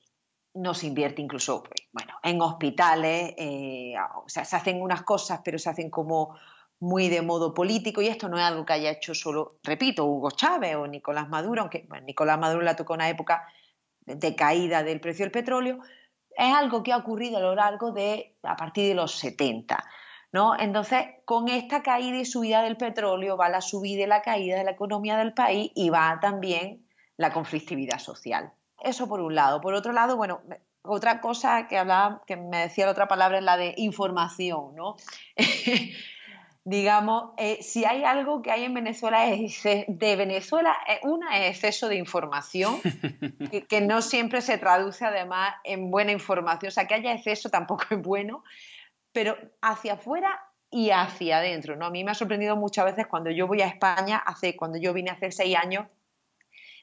no 0.53 0.73
se 0.73 0.87
invierte 0.87 1.21
incluso 1.21 1.63
bueno, 1.91 2.13
en 2.23 2.41
hospitales, 2.41 3.33
eh, 3.37 3.93
o 4.15 4.27
sea, 4.27 4.45
se 4.45 4.55
hacen 4.55 4.81
unas 4.81 5.03
cosas, 5.03 5.41
pero 5.43 5.59
se 5.59 5.69
hacen 5.69 5.89
como 5.89 6.35
muy 6.79 7.09
de 7.09 7.21
modo 7.21 7.53
político 7.53 8.01
y 8.01 8.07
esto 8.07 8.29
no 8.29 8.37
es 8.37 8.43
algo 8.43 8.65
que 8.65 8.73
haya 8.73 8.91
hecho 8.91 9.15
solo, 9.15 9.59
repito, 9.63 10.05
Hugo 10.05 10.31
Chávez 10.31 10.75
o 10.75 10.87
Nicolás 10.87 11.29
Maduro, 11.29 11.61
aunque 11.61 11.87
Nicolás 12.03 12.39
Maduro 12.39 12.61
la 12.61 12.75
tocó 12.75 12.93
una 12.93 13.09
época 13.09 13.47
de 14.01 14.35
caída 14.35 14.83
del 14.83 14.99
precio 14.99 15.25
del 15.25 15.31
petróleo, 15.31 15.79
es 16.37 16.53
algo 16.53 16.83
que 16.83 16.91
ha 16.91 16.97
ocurrido 16.97 17.37
a 17.37 17.41
lo 17.41 17.55
largo 17.55 17.91
de, 17.91 18.37
a 18.43 18.55
partir 18.55 18.87
de 18.87 18.95
los 18.95 19.13
70. 19.13 19.83
¿no? 20.31 20.59
Entonces, 20.59 21.05
con 21.23 21.47
esta 21.47 21.81
caída 21.81 22.17
y 22.17 22.25
subida 22.25 22.61
del 22.61 22.75
petróleo 22.75 23.37
va 23.37 23.47
la 23.47 23.61
subida 23.61 24.03
y 24.03 24.07
la 24.07 24.21
caída 24.21 24.57
de 24.57 24.65
la 24.65 24.71
economía 24.71 25.17
del 25.17 25.33
país 25.33 25.71
y 25.75 25.89
va 25.89 26.19
también 26.21 26.85
la 27.15 27.31
conflictividad 27.31 27.99
social. 27.99 28.51
Eso 28.83 29.07
por 29.07 29.21
un 29.21 29.33
lado. 29.33 29.61
Por 29.61 29.73
otro 29.73 29.93
lado, 29.93 30.17
bueno, 30.17 30.41
otra 30.83 31.21
cosa 31.21 31.67
que 31.67 31.77
hablaba, 31.77 32.21
que 32.27 32.35
me 32.35 32.57
decía 32.57 32.85
la 32.85 32.91
otra 32.91 33.07
palabra 33.07 33.37
es 33.37 33.43
la 33.45 33.55
de 33.55 33.73
información, 33.77 34.75
¿no? 34.75 34.97
Digamos, 36.67 37.33
eh, 37.37 37.61
si 37.61 37.85
hay 37.85 38.03
algo 38.03 38.41
que 38.41 38.49
hay 38.49 38.63
en 38.63 38.73
Venezuela 38.73 39.31
es 39.31 39.61
de 39.63 40.15
Venezuela, 40.15 40.75
eh, 40.87 40.99
una 41.03 41.37
es 41.37 41.51
exceso 41.51 41.87
de 41.87 41.95
información, 41.95 42.81
que, 43.69 43.81
no 43.81 44.01
siempre 44.01 44.41
se 44.41 44.57
traduce 44.57 45.05
además 45.05 45.53
en 45.63 45.91
buena 45.91 46.11
información, 46.11 46.69
o 46.69 46.71
sea, 46.71 46.87
que 46.87 46.95
haya 46.95 47.13
exceso 47.13 47.49
tampoco 47.49 47.83
es 47.91 48.01
bueno, 48.01 48.43
pero 49.11 49.37
hacia 49.61 49.93
afuera 49.93 50.41
y 50.71 50.89
hacia 50.89 51.37
adentro, 51.37 51.75
¿no? 51.75 51.85
A 51.85 51.91
mí 51.91 52.03
me 52.03 52.09
ha 52.09 52.15
sorprendido 52.15 52.55
muchas 52.55 52.85
veces 52.85 53.05
cuando 53.05 53.29
yo 53.29 53.45
voy 53.45 53.61
a 53.61 53.67
España, 53.67 54.17
hace, 54.17 54.55
cuando 54.55 54.79
yo 54.79 54.91
vine 54.91 55.11
hace 55.11 55.31
seis 55.31 55.55
años, 55.55 55.85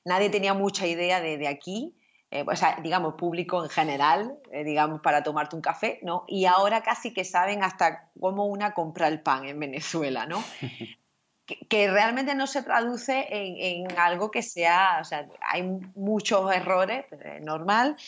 nadie 0.04 0.30
tenía 0.30 0.54
mucha 0.54 0.86
idea 0.86 1.20
de, 1.20 1.48
aquí, 1.48 1.92
eh, 2.32 2.46
o 2.46 2.56
sea, 2.56 2.78
digamos, 2.82 3.14
público 3.14 3.62
en 3.62 3.68
general, 3.68 4.38
eh, 4.50 4.64
digamos, 4.64 5.02
para 5.02 5.22
tomarte 5.22 5.54
un 5.54 5.60
café, 5.60 5.98
¿no? 6.02 6.24
Y 6.26 6.46
ahora 6.46 6.82
casi 6.82 7.12
que 7.12 7.26
saben 7.26 7.62
hasta 7.62 8.08
cómo 8.18 8.46
una 8.46 8.72
compra 8.72 9.08
el 9.08 9.20
pan 9.20 9.44
en 9.44 9.60
Venezuela, 9.60 10.24
¿no? 10.24 10.42
que, 11.68 11.90
realmente 11.90 12.34
no 12.34 12.46
se 12.46 12.62
traduce 12.62 13.26
en, 13.28 13.90
en, 13.90 13.98
algo 13.98 14.30
que 14.30 14.42
sea, 14.42 14.98
o 15.02 15.04
sea, 15.04 15.28
hay 15.42 15.62
muchos 15.94 16.50
errores, 16.54 17.04
es 17.12 17.42
normal, 17.42 17.98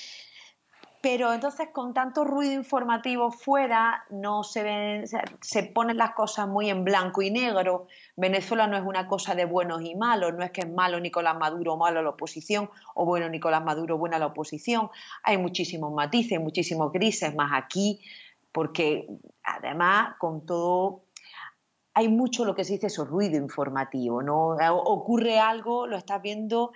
pero 1.04 1.34
entonces 1.34 1.68
con 1.70 1.92
tanto 1.92 2.24
ruido 2.24 2.54
informativo 2.54 3.30
fuera 3.30 4.06
no 4.08 4.42
se 4.42 4.62
ven, 4.62 5.04
se 5.06 5.62
ponen 5.64 5.98
las 5.98 6.14
cosas 6.14 6.48
muy 6.48 6.70
en 6.70 6.82
blanco 6.82 7.20
y 7.20 7.30
negro. 7.30 7.88
Venezuela 8.16 8.66
no 8.66 8.78
es 8.78 8.82
una 8.82 9.06
cosa 9.06 9.34
de 9.34 9.44
buenos 9.44 9.82
y 9.82 9.94
malos, 9.96 10.32
no 10.32 10.42
es 10.42 10.50
que 10.50 10.62
es 10.62 10.70
malo 10.70 10.98
Nicolás 10.98 11.36
Maduro 11.36 11.74
o 11.74 11.76
malo 11.76 12.00
la 12.00 12.08
oposición, 12.08 12.70
o 12.94 13.04
bueno 13.04 13.28
Nicolás 13.28 13.62
Maduro 13.62 13.98
buena 13.98 14.18
la 14.18 14.28
oposición. 14.28 14.88
Hay 15.24 15.36
muchísimos 15.36 15.92
matices, 15.92 16.40
muchísimos 16.40 16.90
grises 16.90 17.34
más 17.34 17.50
aquí, 17.52 18.00
porque 18.50 19.06
además 19.42 20.14
con 20.18 20.46
todo 20.46 21.02
hay 21.92 22.08
mucho 22.08 22.46
lo 22.46 22.54
que 22.54 22.64
se 22.64 22.72
dice 22.72 22.86
eso, 22.86 23.04
ruido 23.04 23.36
informativo, 23.36 24.22
¿no? 24.22 24.56
Ocurre 24.72 25.38
algo, 25.38 25.86
lo 25.86 25.98
estás 25.98 26.22
viendo 26.22 26.72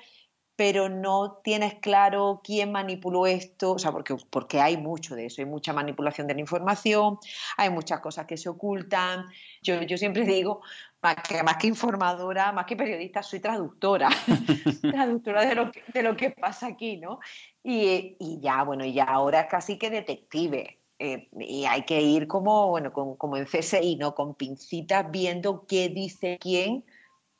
pero 0.59 0.89
no 0.89 1.41
tienes 1.45 1.75
claro 1.75 2.41
quién 2.43 2.73
manipuló 2.73 3.29
esto, 3.29 3.75
o 3.75 3.79
sea, 3.79 3.93
porque, 3.93 4.17
porque 4.29 4.61
hay 4.61 4.77
mucho 4.77 5.15
de 5.15 5.27
eso, 5.27 5.41
hay 5.41 5.47
mucha 5.47 5.73
manipulación 5.73 6.27
de 6.27 6.35
la 6.35 6.41
información, 6.41 7.17
hay 7.57 7.71
muchas 7.71 8.01
cosas 8.01 8.27
que 8.27 8.37
se 8.37 8.49
ocultan. 8.49 9.27
Yo, 9.63 9.81
yo 9.83 9.97
siempre 9.97 10.25
digo, 10.25 10.61
más 11.01 11.15
que, 11.15 11.45
más 11.45 11.59
que 11.59 11.69
informadora, 11.69 12.51
más 12.51 12.67
que 12.67 12.75
periodista, 12.75 13.23
soy 13.23 13.39
traductora, 13.39 14.09
traductora 14.83 15.47
de 15.47 15.55
lo, 15.55 15.71
que, 15.71 15.85
de 15.95 16.03
lo 16.03 16.17
que 16.17 16.31
pasa 16.31 16.67
aquí, 16.67 16.97
¿no? 16.97 17.21
Y, 17.63 18.17
y, 18.19 18.41
ya, 18.41 18.65
bueno, 18.65 18.85
y 18.85 18.93
ya 18.95 19.05
ahora 19.05 19.47
casi 19.47 19.79
que 19.79 19.91
detective, 19.91 20.81
Eh, 20.99 21.29
y 21.39 21.67
hay 21.67 21.85
que 21.85 22.03
ir 22.03 22.27
como, 22.27 22.71
bueno, 22.71 22.93
como 22.93 23.37
en 23.37 23.47
CSI, 23.47 23.95
¿no? 23.95 24.17
Con 24.17 24.35
pincitas, 24.35 25.09
viendo 25.09 25.65
qué 25.69 25.89
dice 25.89 26.37
quién 26.41 26.83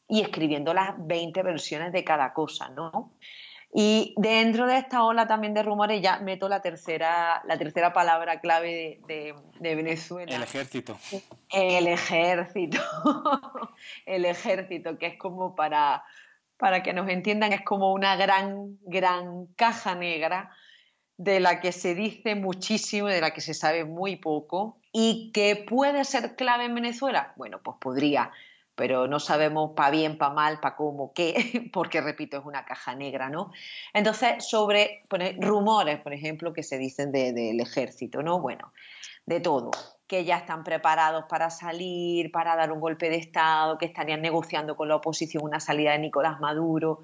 y 0.09 0.23
escribiendo 0.23 0.73
las 0.73 0.95
20 0.99 1.43
versiones 1.43 1.93
de 1.93 2.03
cada 2.03 2.33
cosa, 2.33 2.71
¿no? 2.71 3.13
Y 3.73 4.15
dentro 4.17 4.67
de 4.67 4.79
esta 4.79 5.05
ola 5.05 5.27
también 5.27 5.53
de 5.53 5.63
rumores 5.63 6.01
ya 6.01 6.21
meto 6.21 6.49
la 6.49 6.63
tercera, 6.63 7.43
la 7.45 7.59
tercera 7.59 7.93
palabra 7.93 8.41
clave 8.41 9.01
de, 9.07 9.35
Venezuela. 9.61 10.35
El 10.35 10.43
ejército. 10.43 10.99
El 11.51 11.87
ejército. 11.87 12.81
El 14.07 14.25
ejército, 14.25 14.97
que 14.97 15.07
es 15.07 15.19
como 15.19 15.55
para, 15.55 16.03
para 16.57 16.83
que 16.83 16.95
nos 16.95 17.11
entiendan, 17.11 17.53
es 17.53 17.61
como 17.61 17.93
una 17.93 18.17
gran, 18.17 18.79
gran 18.87 19.47
caja 19.49 19.95
negra 19.95 20.51
de 21.19 21.41
la 21.41 21.61
que 21.61 21.73
se 21.73 21.95
dice 21.95 22.37
muchísimo, 22.37 23.09
de 23.09 23.21
la 23.21 23.33
que 23.33 23.43
se 23.43 23.53
sabe 23.53 23.85
muy 23.85 24.17
poco 24.17 24.81
y 24.93 25.31
que 25.33 25.57
puede 25.57 26.05
ser 26.07 26.37
clave 26.37 26.65
en 26.65 26.75
Venezuela. 26.75 27.35
Bueno, 27.37 27.61
pues 27.63 27.77
podría 27.79 28.31
pero 28.79 29.09
no 29.09 29.19
sabemos 29.19 29.73
para 29.75 29.91
bien, 29.91 30.17
para 30.17 30.33
mal, 30.33 30.61
para 30.61 30.77
cómo, 30.77 31.13
qué, 31.13 31.69
porque 31.73 32.01
repito, 32.01 32.39
es 32.39 32.45
una 32.45 32.65
caja 32.65 32.95
negra, 32.95 33.29
¿no? 33.29 33.51
Entonces, 33.93 34.49
sobre 34.49 35.05
rumores, 35.41 36.01
por 36.01 36.13
ejemplo, 36.13 36.53
que 36.53 36.63
se 36.63 36.79
dicen 36.79 37.11
del 37.11 37.61
ejército, 37.61 38.23
¿no? 38.23 38.41
Bueno, 38.41 38.73
de 39.27 39.41
todo, 39.41 39.73
que 40.07 40.25
ya 40.25 40.37
están 40.37 40.63
preparados 40.63 41.25
para 41.29 41.51
salir, 41.51 42.31
para 42.31 42.55
dar 42.55 42.71
un 42.71 42.79
golpe 42.79 43.11
de 43.11 43.17
Estado, 43.17 43.79
que 43.79 43.87
estarían 43.87 44.23
negociando 44.23 44.77
con 44.77 44.89
la 44.89 44.95
oposición 44.95 45.43
una 45.43 45.59
salida 45.59 45.91
de 45.91 45.99
Nicolás 45.99 46.39
Maduro, 46.39 47.01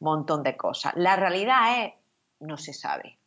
montón 0.00 0.42
de 0.42 0.58
cosas. 0.58 0.92
La 0.94 1.16
realidad 1.16 1.84
es, 1.84 1.92
no 2.40 2.58
se 2.58 2.74
sabe. 2.74 3.18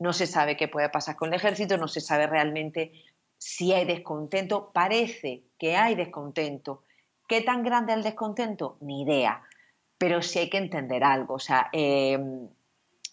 No 0.00 0.12
se 0.12 0.26
sabe 0.26 0.56
qué 0.56 0.66
puede 0.66 0.88
pasar 0.88 1.14
con 1.14 1.28
el 1.28 1.34
ejército, 1.34 1.78
no 1.78 1.86
se 1.86 2.00
sabe 2.00 2.26
realmente 2.26 2.92
si 3.38 3.72
hay 3.72 3.84
descontento. 3.84 4.72
Parece 4.72 5.44
que 5.56 5.76
hay 5.76 5.94
descontento 5.94 6.82
¿Qué 7.32 7.40
tan 7.40 7.62
grande 7.62 7.94
el 7.94 8.02
descontento? 8.02 8.76
Ni 8.82 9.04
idea. 9.04 9.42
Pero 9.96 10.20
sí 10.20 10.38
hay 10.38 10.50
que 10.50 10.58
entender 10.58 11.02
algo. 11.02 11.32
O 11.32 11.38
sea, 11.38 11.70
em, 11.72 12.46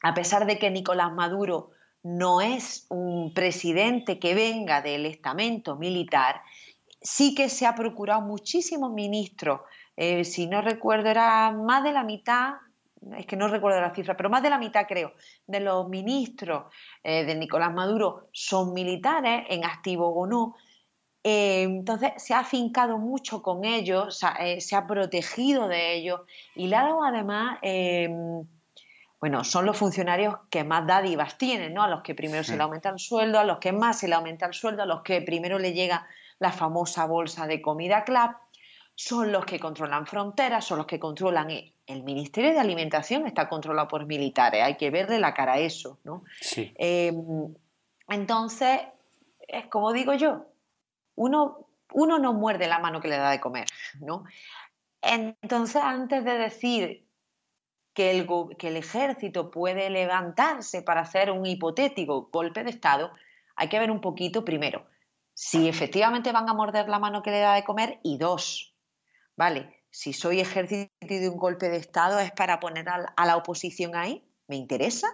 a 0.04 0.14
pesar 0.14 0.46
de 0.46 0.60
que 0.60 0.70
Nicolás 0.70 1.14
Maduro 1.14 1.70
no 2.04 2.42
es 2.42 2.86
un 2.90 3.34
presidente 3.34 4.20
que 4.20 4.36
venga 4.36 4.82
del 4.82 5.06
estamento 5.06 5.78
militar, 5.78 6.42
sí 7.02 7.34
que 7.34 7.48
se 7.48 7.66
ha 7.66 7.76
procurado 7.76 8.20
muchísimos 8.20 8.92
ministros. 8.92 9.62
Eh, 9.96 10.26
si 10.26 10.48
no 10.48 10.62
recuerdo, 10.62 11.08
era 11.08 11.54
más 11.54 11.82
de 11.86 11.94
la 11.94 12.04
mitad, 12.04 12.56
es 13.16 13.26
que 13.26 13.38
no 13.38 13.48
recuerdo 13.48 13.80
la 13.80 13.96
cifra, 13.96 14.18
pero 14.18 14.30
más 14.30 14.44
de 14.44 14.50
la 14.50 14.58
mitad 14.58 14.86
creo, 14.86 15.14
de 15.48 15.62
los 15.62 15.88
ministros 15.88 16.66
eh, 17.06 17.24
de 17.24 17.36
Nicolás 17.36 17.74
Maduro 17.74 18.28
son 18.34 18.74
militares, 18.74 19.46
en 19.48 19.64
activo 19.64 20.10
o 20.10 20.28
no. 20.28 20.56
Eh, 21.30 21.62
entonces 21.62 22.14
se 22.18 22.34
ha 22.34 22.40
afincado 22.40 22.98
mucho 22.98 23.44
con 23.44 23.64
ellos, 23.64 24.20
eh, 24.40 24.60
se 24.62 24.76
ha 24.76 24.88
protegido 24.88 25.68
de 25.68 25.94
ellos 25.94 26.22
y 26.56 26.66
le 26.68 26.76
además, 26.76 27.60
em, 27.62 28.44
bueno, 29.20 29.44
son 29.44 29.66
los 29.68 29.78
funcionarios 29.78 30.36
que 30.50 30.64
más 30.64 30.88
dádivas 30.88 31.38
tienen, 31.38 31.76
¿no? 31.76 31.84
A 31.84 31.88
los 31.88 32.02
que 32.02 32.16
primero 32.16 32.44
se 32.44 32.58
le 32.58 32.64
aumenta 32.64 32.90
el 32.90 32.98
sueldo, 32.98 33.38
a 33.38 33.44
los 33.44 33.60
que 33.60 33.72
más 33.72 34.00
se 34.00 34.08
le 34.08 34.16
aumenta 34.16 34.48
el 34.48 34.54
sueldo, 34.54 34.82
a 34.82 34.86
los 34.88 35.02
que 35.04 35.22
primero 35.22 35.60
le 35.60 35.74
llega 35.74 36.08
la 36.40 36.52
famosa 36.52 37.06
bolsa 37.06 37.46
de 37.46 37.62
comida 37.62 38.06
club, 38.06 38.32
son 38.96 39.32
los 39.32 39.46
que 39.46 39.60
controlan 39.60 40.08
fronteras, 40.08 40.66
son 40.66 40.80
los 40.80 40.88
que 40.88 41.00
controlan 41.00 41.50
el 41.52 42.04
Ministerio 42.04 42.54
de 42.54 42.60
Alimentación 42.60 43.28
está 43.28 43.48
controlado 43.48 43.88
por 43.88 44.08
militares, 44.08 44.64
hay 44.64 44.78
que 44.78 44.90
verle 44.90 45.20
la 45.20 45.34
cara 45.36 45.54
a 45.54 45.60
eso, 45.60 46.00
¿no? 46.04 46.24
Sí. 46.42 46.74
Em, 46.76 47.54
entonces, 48.08 48.80
es 49.48 49.68
como 49.68 49.94
digo 49.94 50.14
yo, 50.14 50.46
uno, 51.20 52.20
no 52.20 52.34
muerde 52.34 52.68
la 52.68 52.80
mano 52.80 53.02
que 53.02 53.08
le 53.08 53.18
da 53.18 53.32
de 53.32 53.40
comer, 53.40 53.66
¿no? 54.00 54.24
Entonces, 55.02 55.82
antes 55.82 56.24
de 56.24 56.38
decir 56.38 57.08
que 57.94 58.12
el, 58.12 58.28
que 58.58 58.70
el 58.70 58.78
ejército 58.78 59.52
puede 59.52 59.90
levantarse 59.90 60.82
para 60.82 61.02
hacer 61.02 61.32
un 61.32 61.46
hipotético 61.46 62.30
golpe 62.32 62.64
de 62.64 62.70
Estado, 62.70 63.12
hay 63.56 63.70
que 63.70 63.80
ver 63.80 63.92
un 63.92 64.02
poquito 64.02 64.46
primero 64.46 64.86
si 65.42 65.70
efectivamente 65.70 66.34
van 66.34 66.50
a 66.50 66.54
morder 66.54 66.90
la 66.90 67.00
mano 67.00 67.24
que 67.24 67.32
le 67.32 67.40
da 67.40 67.54
de 67.54 67.64
comer 67.64 68.02
y 68.04 68.18
dos, 68.18 68.76
¿vale? 69.38 69.86
Si 69.90 70.12
soy 70.12 70.42
ejército 70.42 70.92
de 71.00 71.30
un 71.30 71.38
golpe 71.38 71.70
de 71.70 71.78
Estado 71.78 72.20
es 72.20 72.34
para 72.34 72.60
poner 72.60 72.90
a 72.90 73.26
la 73.26 73.38
oposición 73.38 73.96
ahí, 73.96 74.30
¿me 74.48 74.58
interesa? 74.58 75.08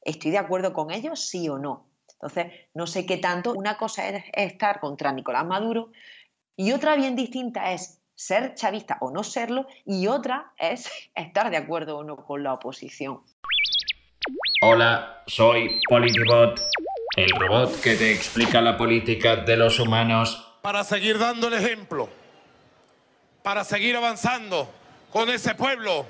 ¿Estoy 0.00 0.30
de 0.30 0.38
acuerdo 0.38 0.72
con 0.72 0.92
ellos, 0.92 1.28
sí 1.28 1.48
o 1.48 1.58
no? 1.58 1.91
Entonces, 2.22 2.52
no 2.74 2.86
sé 2.86 3.04
qué 3.04 3.16
tanto. 3.16 3.52
Una 3.52 3.76
cosa 3.76 4.08
es 4.08 4.24
estar 4.32 4.78
contra 4.78 5.12
Nicolás 5.12 5.44
Maduro 5.44 5.90
y 6.56 6.70
otra 6.70 6.94
bien 6.94 7.16
distinta 7.16 7.72
es 7.72 8.00
ser 8.14 8.54
chavista 8.54 8.98
o 9.00 9.10
no 9.10 9.24
serlo 9.24 9.66
y 9.84 10.06
otra 10.06 10.52
es 10.56 10.88
estar 11.16 11.50
de 11.50 11.56
acuerdo 11.56 11.98
o 11.98 12.04
no 12.04 12.16
con 12.16 12.44
la 12.44 12.54
oposición. 12.54 13.22
Hola, 14.62 15.24
soy 15.26 15.80
Politibot, 15.88 16.60
el 17.16 17.30
robot 17.30 17.80
que 17.80 17.96
te 17.96 18.12
explica 18.12 18.60
la 18.60 18.76
política 18.76 19.34
de 19.34 19.56
los 19.56 19.80
humanos. 19.80 20.58
Para 20.62 20.84
seguir 20.84 21.18
dando 21.18 21.48
el 21.48 21.54
ejemplo, 21.54 22.08
para 23.42 23.64
seguir 23.64 23.96
avanzando 23.96 24.70
con 25.10 25.28
ese 25.28 25.56
pueblo 25.56 26.06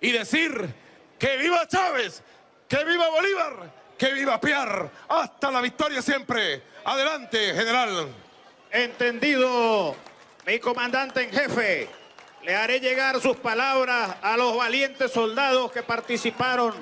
y 0.00 0.12
decir 0.12 0.72
que 1.18 1.36
viva 1.38 1.66
Chávez, 1.66 2.22
que 2.68 2.84
viva 2.84 3.10
Bolívar, 3.10 3.77
que 3.98 4.12
viva 4.12 4.40
Piar. 4.40 4.90
Hasta 5.08 5.50
la 5.50 5.60
victoria 5.60 6.00
siempre. 6.00 6.62
Adelante, 6.84 7.52
general. 7.52 8.08
Entendido, 8.70 9.96
mi 10.46 10.58
comandante 10.58 11.24
en 11.24 11.30
jefe. 11.30 11.88
Le 12.44 12.54
haré 12.54 12.80
llegar 12.80 13.20
sus 13.20 13.36
palabras 13.36 14.16
a 14.22 14.36
los 14.36 14.56
valientes 14.56 15.10
soldados 15.12 15.72
que 15.72 15.82
participaron 15.82 16.74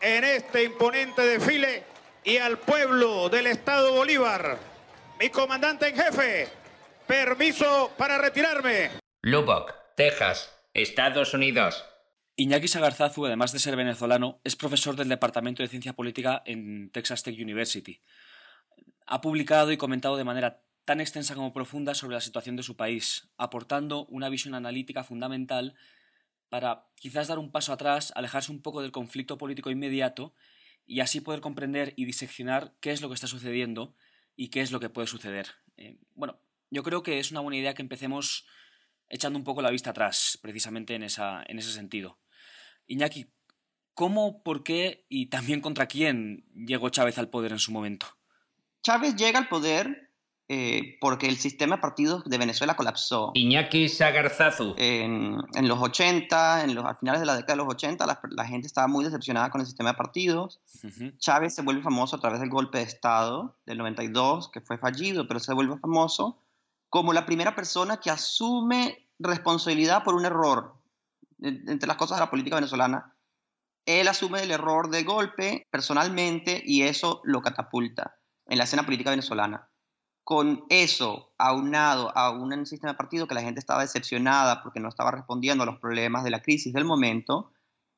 en 0.00 0.24
este 0.24 0.62
imponente 0.64 1.22
desfile 1.22 1.84
y 2.22 2.36
al 2.36 2.58
pueblo 2.58 3.28
del 3.28 3.46
Estado 3.46 3.92
Bolívar. 3.92 4.58
Mi 5.18 5.30
comandante 5.30 5.88
en 5.88 5.96
jefe, 5.96 6.48
permiso 7.06 7.90
para 7.96 8.18
retirarme. 8.18 8.90
Lubbock, 9.22 9.74
Texas, 9.96 10.54
Estados 10.74 11.34
Unidos. 11.34 11.84
Iñaki 12.40 12.68
Sagarzazu, 12.68 13.26
además 13.26 13.52
de 13.52 13.58
ser 13.58 13.76
venezolano, 13.76 14.40
es 14.44 14.56
profesor 14.56 14.96
del 14.96 15.10
Departamento 15.10 15.62
de 15.62 15.68
Ciencia 15.68 15.92
Política 15.92 16.42
en 16.46 16.88
Texas 16.88 17.22
Tech 17.22 17.38
University. 17.38 18.00
Ha 19.04 19.20
publicado 19.20 19.72
y 19.72 19.76
comentado 19.76 20.16
de 20.16 20.24
manera 20.24 20.62
tan 20.86 21.02
extensa 21.02 21.34
como 21.34 21.52
profunda 21.52 21.92
sobre 21.92 22.14
la 22.14 22.22
situación 22.22 22.56
de 22.56 22.62
su 22.62 22.76
país, 22.76 23.28
aportando 23.36 24.06
una 24.06 24.30
visión 24.30 24.54
analítica 24.54 25.04
fundamental 25.04 25.74
para 26.48 26.86
quizás 26.94 27.28
dar 27.28 27.38
un 27.38 27.52
paso 27.52 27.74
atrás, 27.74 28.10
alejarse 28.16 28.50
un 28.50 28.62
poco 28.62 28.80
del 28.80 28.90
conflicto 28.90 29.36
político 29.36 29.70
inmediato 29.70 30.32
y 30.86 31.00
así 31.00 31.20
poder 31.20 31.42
comprender 31.42 31.92
y 31.96 32.06
diseccionar 32.06 32.72
qué 32.80 32.92
es 32.92 33.02
lo 33.02 33.08
que 33.08 33.16
está 33.16 33.26
sucediendo 33.26 33.94
y 34.34 34.48
qué 34.48 34.62
es 34.62 34.72
lo 34.72 34.80
que 34.80 34.88
puede 34.88 35.08
suceder. 35.08 35.48
Eh, 35.76 35.98
bueno, 36.14 36.40
yo 36.70 36.82
creo 36.84 37.02
que 37.02 37.18
es 37.18 37.32
una 37.32 37.40
buena 37.40 37.58
idea 37.58 37.74
que 37.74 37.82
empecemos 37.82 38.46
echando 39.10 39.38
un 39.38 39.44
poco 39.44 39.60
la 39.60 39.70
vista 39.70 39.90
atrás, 39.90 40.38
precisamente 40.40 40.94
en, 40.94 41.02
ese 41.02 41.72
sentido. 41.72 42.18
Iñaki, 42.90 43.26
¿cómo, 43.94 44.42
por 44.42 44.64
qué 44.64 45.06
y 45.08 45.26
también 45.26 45.60
contra 45.60 45.86
quién 45.86 46.44
llegó 46.54 46.88
Chávez 46.88 47.18
al 47.18 47.28
poder 47.28 47.52
en 47.52 47.60
su 47.60 47.70
momento? 47.70 48.06
Chávez 48.82 49.14
llega 49.14 49.38
al 49.38 49.48
poder 49.48 50.10
eh, 50.48 50.98
porque 51.00 51.28
el 51.28 51.36
sistema 51.36 51.76
de 51.76 51.82
partidos 51.82 52.24
de 52.24 52.36
Venezuela 52.36 52.74
colapsó. 52.74 53.30
Iñaki 53.34 53.88
Sagarzazu. 53.88 54.74
En, 54.76 55.36
en 55.54 55.68
los 55.68 55.78
80, 55.80 56.64
en 56.64 56.74
los, 56.74 56.84
a 56.84 56.96
finales 56.96 57.20
de 57.20 57.26
la 57.26 57.36
década 57.36 57.52
de 57.52 57.58
los 57.58 57.72
80, 57.74 58.20
la, 58.32 58.44
gente 58.44 58.66
estaba 58.66 58.88
muy 58.88 59.04
decepcionada 59.04 59.50
con 59.50 59.60
el 59.60 59.68
sistema 59.68 59.90
de 59.90 59.96
partidos. 59.96 60.60
Chávez 61.18 61.54
se 61.54 61.62
vuelve 61.62 61.82
famoso 61.82 62.16
a 62.16 62.20
través 62.20 62.40
del 62.40 62.50
golpe 62.50 62.78
de 62.78 62.84
Estado 62.84 63.56
del 63.66 63.78
92, 63.78 64.50
que 64.50 64.60
fue 64.60 64.78
fallido, 64.78 65.28
pero 65.28 65.38
se 65.38 65.54
vuelve 65.54 65.78
famoso 65.78 66.38
como 66.88 67.12
la 67.12 67.24
primera 67.24 67.54
persona 67.54 67.98
que 67.98 68.10
asume 68.10 69.06
responsabilidad 69.20 70.02
por 70.02 70.16
un 70.16 70.24
error 70.24 70.79
entre 71.42 71.86
las 71.86 71.96
cosas 71.96 72.18
de 72.18 72.24
la 72.24 72.30
política 72.30 72.56
venezolana, 72.56 73.14
él 73.86 74.08
asume 74.08 74.42
el 74.42 74.50
error 74.50 74.90
de 74.90 75.04
golpe 75.04 75.66
personalmente 75.70 76.62
y 76.64 76.82
eso 76.82 77.20
lo 77.24 77.42
catapulta 77.42 78.16
en 78.46 78.58
la 78.58 78.64
escena 78.64 78.84
política 78.84 79.10
venezolana. 79.10 79.68
Con 80.22 80.64
eso, 80.68 81.32
aunado 81.38 82.16
a 82.16 82.30
un 82.30 82.66
sistema 82.66 82.92
de 82.92 82.98
partido 82.98 83.26
que 83.26 83.34
la 83.34 83.42
gente 83.42 83.58
estaba 83.58 83.80
decepcionada 83.80 84.62
porque 84.62 84.80
no 84.80 84.88
estaba 84.88 85.10
respondiendo 85.10 85.64
a 85.64 85.66
los 85.66 85.78
problemas 85.78 86.24
de 86.24 86.30
la 86.30 86.42
crisis 86.42 86.72
del 86.72 86.84
momento, 86.84 87.52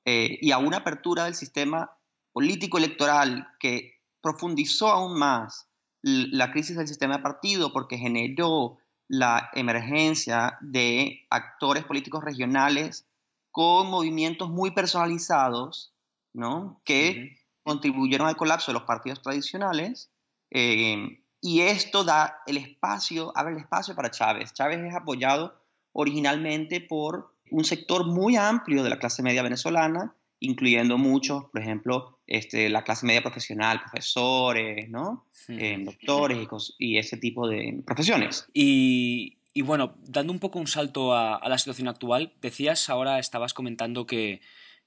eh, 0.05 0.39
y 0.41 0.51
a 0.51 0.59
una 0.59 0.79
apertura 0.79 1.25
del 1.25 1.35
sistema 1.35 1.97
político 2.33 2.79
electoral 2.79 3.49
que 3.61 4.01
profundizó 4.21 4.89
aún 4.89 5.19
más 5.19 5.69
la 6.03 6.51
crisis 6.51 6.77
del 6.77 6.89
sistema 6.89 7.19
de 7.19 7.23
partido 7.23 7.73
porque 7.73 7.99
generó 7.99 8.79
la 9.07 9.51
emergencia 9.53 10.59
de 10.61 11.27
actores 11.31 11.85
políticos 11.85 12.25
regionales 12.25 13.07
con 13.53 13.89
movimientos 13.89 14.51
muy 14.51 14.73
personalizados, 14.73 15.95
¿no? 16.33 16.81
Que 16.85 17.37
contribuyeron 17.63 18.27
al 18.27 18.37
colapso 18.37 18.73
de 18.73 18.79
los 18.79 18.85
partidos 18.85 19.23
tradicionales 19.23 20.11
Eh, 20.55 21.23
y 21.41 21.61
esto 21.63 22.05
da 22.05 22.43
el 22.47 22.57
espacio, 22.57 23.33
abre 23.35 23.55
el 23.55 23.61
espacio 23.61 23.97
para 23.97 24.11
Chávez. 24.11 24.53
Chávez 24.53 24.81
es 24.85 24.95
apoyado 24.95 25.61
originalmente 25.93 26.81
por 26.81 27.35
un 27.51 27.65
sector 27.65 28.07
muy 28.07 28.37
amplio 28.37 28.83
de 28.83 28.91
la 28.91 28.99
clase 28.99 29.23
media 29.23 29.43
venezolana, 29.43 30.15
incluyendo 30.41 30.99
muchos, 30.99 31.45
por 31.47 31.61
ejemplo, 31.61 32.21
este, 32.27 32.69
la 32.69 32.85
clase 32.85 33.07
media 33.07 33.23
profesional, 33.23 33.81
profesores, 33.81 34.89
¿no? 34.89 35.27
Eh, 35.49 35.79
doctores 35.85 36.49
y, 36.79 36.99
ese 36.99 37.17
tipo 37.17 37.49
de 37.49 37.83
profesiones. 37.85 38.47
Y, 38.55 39.39
bueno, 39.61 39.95
dando 40.01 40.33
un 40.33 40.39
poco 40.39 40.59
un 40.59 40.67
salto 40.67 41.15
a, 41.15 41.47
la 41.47 41.59
situación 41.59 41.89
actual, 41.89 42.33
decías 42.41 42.89
ahora, 42.89 43.19
estabas 43.19 43.53
comentando 43.53 44.07
que, 44.07 44.41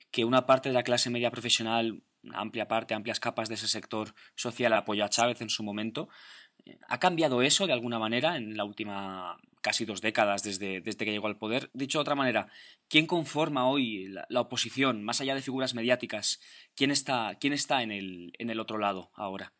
que 0.09 0.25
una 0.25 0.47
parte 0.47 0.69
de 0.69 0.73
la 0.73 0.81
clase 0.81 1.11
media 1.11 1.29
profesional, 1.29 2.01
una 2.23 2.39
amplia 2.39 2.67
parte, 2.67 2.95
amplias 2.95 3.19
capas 3.19 3.47
de 3.47 3.55
ese 3.55 3.67
sector 3.67 4.15
social 4.33 4.73
apoyó 4.73 5.05
a 5.05 5.09
Chávez 5.09 5.41
en 5.41 5.49
su 5.49 5.61
momento. 5.61 6.09
¿Ha 6.87 6.99
cambiado 6.99 7.43
eso 7.43 7.67
de 7.67 7.73
alguna 7.73 7.99
manera 7.99 8.37
en 8.37 8.57
la 8.57 8.63
última 8.63 9.37
casi 9.61 9.85
dos 9.85 10.01
décadas 10.01 10.41
desde, 10.41 10.81
desde 10.81 11.05
que 11.05 11.11
llegó 11.11 11.27
al 11.27 11.37
poder? 11.37 11.69
Dicho 11.73 11.99
de 11.99 12.01
otra 12.01 12.15
manera, 12.15 12.47
¿quién 12.87 13.05
conforma 13.05 13.67
hoy 13.67 14.07
la, 14.29 14.41
oposición, 14.41 15.03
más 15.03 15.21
allá 15.21 15.35
de 15.35 15.41
figuras 15.41 15.75
mediáticas? 15.75 16.39
¿Quién 16.75 16.89
está, 16.89 17.37
quién 17.39 17.53
está 17.53 17.83
en, 17.83 17.91
el, 17.91 18.33
en 18.39 18.49
el 18.49 18.59
otro 18.59 18.79
lado 18.79 19.11
ahora? 19.13 19.53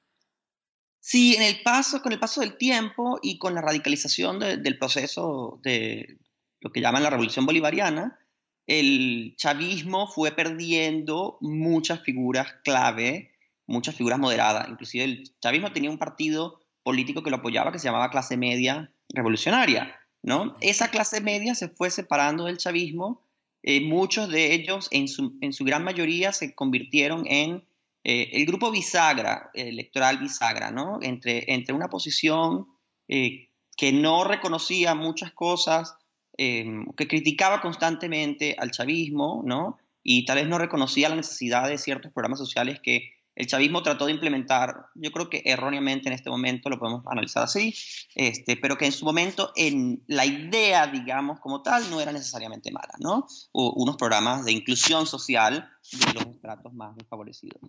Sí, 1.07 1.35
en 1.35 1.43
el 1.43 1.61
paso, 1.61 2.01
con 2.01 2.13
el 2.13 2.19
paso 2.19 2.41
del 2.41 2.57
tiempo 2.57 3.19
y 3.21 3.37
con 3.37 3.53
la 3.53 3.61
radicalización 3.61 4.39
del 4.39 4.79
proceso 4.79 5.59
de 5.61 6.17
lo 6.61 6.71
que 6.71 6.81
llaman 6.81 7.03
la 7.03 7.11
revolución 7.11 7.45
bolivariana, 7.45 8.17
el 8.65 9.35
chavismo 9.37 10.07
fue 10.07 10.31
perdiendo 10.31 11.37
muchas 11.41 12.01
figuras 12.01 12.55
clave, 12.63 13.33
muchas 13.67 13.93
figuras 13.93 14.17
moderadas. 14.17 14.67
Inclusive 14.67 15.03
el 15.03 15.23
chavismo 15.39 15.71
tenía 15.71 15.91
un 15.91 15.99
partido 15.99 16.59
político 16.81 17.21
que 17.21 17.29
lo 17.29 17.35
apoyaba 17.35 17.71
que 17.71 17.77
se 17.77 17.85
llamaba 17.85 18.09
clase 18.09 18.35
media 18.35 18.91
revolucionaria, 19.09 19.95
¿no? 20.23 20.57
Esa 20.59 20.89
clase 20.89 21.21
media 21.21 21.53
se 21.53 21.69
fue 21.69 21.91
separando 21.91 22.45
del 22.45 22.57
chavismo, 22.57 23.21
eh, 23.61 23.79
muchos 23.79 24.27
de 24.31 24.55
ellos 24.55 24.87
en 24.89 25.07
su, 25.07 25.37
en 25.41 25.53
su, 25.53 25.65
gran 25.65 25.83
mayoría 25.83 26.31
se 26.31 26.55
convirtieron 26.55 27.27
en 27.27 27.63
eh, 28.05 28.29
el 28.33 28.45
grupo 28.45 28.71
bisagra, 28.71 29.49
electoral 29.53 30.19
bisagra, 30.19 30.71
¿no? 30.71 30.99
Entre, 31.01 31.51
entre 31.53 31.73
una 31.73 31.89
posición 31.89 32.67
eh, 33.07 33.49
que 33.75 33.91
no 33.91 34.23
reconocía 34.23 34.95
muchas 34.95 35.31
cosas, 35.33 35.95
que 36.37 37.07
criticaba 37.07 37.61
constantemente 37.61 38.57
al 38.59 38.71
chavismo, 38.71 39.41
¿no? 39.45 39.77
Y 40.03 40.25
tal 40.25 40.35
vez 40.35 40.47
no 40.47 40.57
reconocía 40.57 41.07
la 41.07 41.15
necesidad 41.15 41.67
de 41.69 41.77
ciertos 41.77 42.11
programas 42.11 42.39
sociales 42.39 42.81
que 42.83 43.15
el 43.35 43.47
chavismo 43.47 43.83
trató 43.83 44.05
de 44.05 44.13
implementar, 44.13 44.87
yo 44.95 45.11
creo 45.11 45.29
que 45.29 45.41
erróneamente 45.45 46.07
en 46.07 46.13
este 46.13 46.29
momento 46.29 46.69
lo 46.69 46.79
podemos 46.79 47.05
analizar 47.07 47.43
así, 47.43 47.75
este, 48.15 48.55
pero 48.55 48.77
que 48.77 48.85
en 48.85 48.93
su 48.93 49.03
momento 49.03 49.51
en 49.57 50.03
la 50.07 50.25
idea, 50.25 50.87
digamos, 50.87 51.41
como 51.41 51.61
tal, 51.61 51.89
no 51.89 51.99
era 51.99 52.13
necesariamente 52.13 52.71
mala, 52.71 52.93
¿no? 52.99 53.27
O 53.51 53.73
unos 53.75 53.97
programas 53.97 54.45
de 54.45 54.53
inclusión 54.53 55.05
social 55.05 55.69
de 55.91 56.13
los 56.13 56.27
estratos 56.27 56.73
más 56.73 56.95
desfavorecidos. 56.95 57.59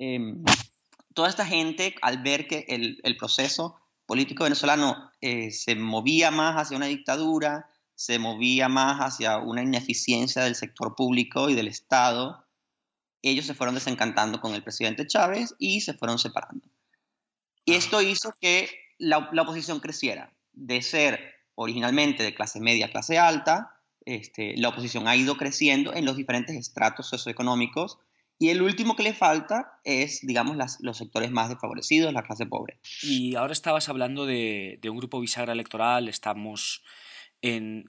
Em, 0.00 0.42
toda 1.12 1.28
esta 1.28 1.44
gente, 1.44 1.94
al 2.00 2.22
ver 2.22 2.48
que 2.48 2.64
el, 2.68 3.16
proceso 3.18 3.76
político 4.06 4.44
venezolano 4.44 5.12
eh, 5.20 5.50
se 5.50 5.76
movía 5.76 6.30
más 6.30 6.56
hacia 6.56 6.78
una 6.78 6.86
dictadura, 6.86 7.68
se 7.94 8.18
movía 8.18 8.70
más 8.70 8.98
hacia 8.98 9.36
una 9.36 9.62
ineficiencia 9.62 10.42
del 10.42 10.54
sector 10.54 10.96
público 10.96 11.50
y 11.50 11.54
del 11.54 11.68
Estado, 11.68 12.46
ellos 13.20 13.44
se 13.44 13.52
fueron 13.52 13.74
desencantando 13.74 14.40
con 14.40 14.54
el 14.54 14.62
presidente 14.62 15.06
Chávez 15.06 15.54
y 15.58 15.82
se 15.82 15.92
fueron 15.92 16.18
separando. 16.18 16.66
Y 17.66 17.74
esto 17.74 18.00
hizo 18.00 18.34
que 18.40 18.70
la, 18.96 19.18
oposición 19.18 19.80
creciera. 19.80 20.32
De 20.54 20.80
ser 20.80 21.20
originalmente 21.54 22.22
de 22.22 22.34
clase 22.34 22.58
media 22.58 22.86
a 22.86 22.90
clase 22.90 23.18
alta, 23.18 23.76
este, 24.06 24.56
la 24.56 24.70
oposición 24.70 25.06
ha 25.06 25.14
ido 25.14 25.36
creciendo 25.36 25.92
en 25.92 26.06
los 26.06 26.16
diferentes 26.16 26.56
estratos 26.56 27.06
socioeconómicos 27.06 27.98
y 28.40 28.48
el 28.48 28.62
último 28.62 28.96
que 28.96 29.02
le 29.02 29.12
falta 29.12 29.78
es, 29.84 30.20
digamos, 30.22 30.56
los 30.80 30.96
sectores 30.96 31.30
más 31.30 31.50
desfavorecidos, 31.50 32.10
la 32.14 32.22
clase 32.22 32.46
pobre. 32.46 32.80
Y 33.02 33.34
ahora 33.34 33.52
estabas 33.52 33.90
hablando 33.90 34.24
de, 34.24 34.78
de 34.80 34.88
un 34.88 34.96
grupo 34.96 35.20
bisagra 35.20 35.52
electoral, 35.52 36.08
estamos 36.08 36.82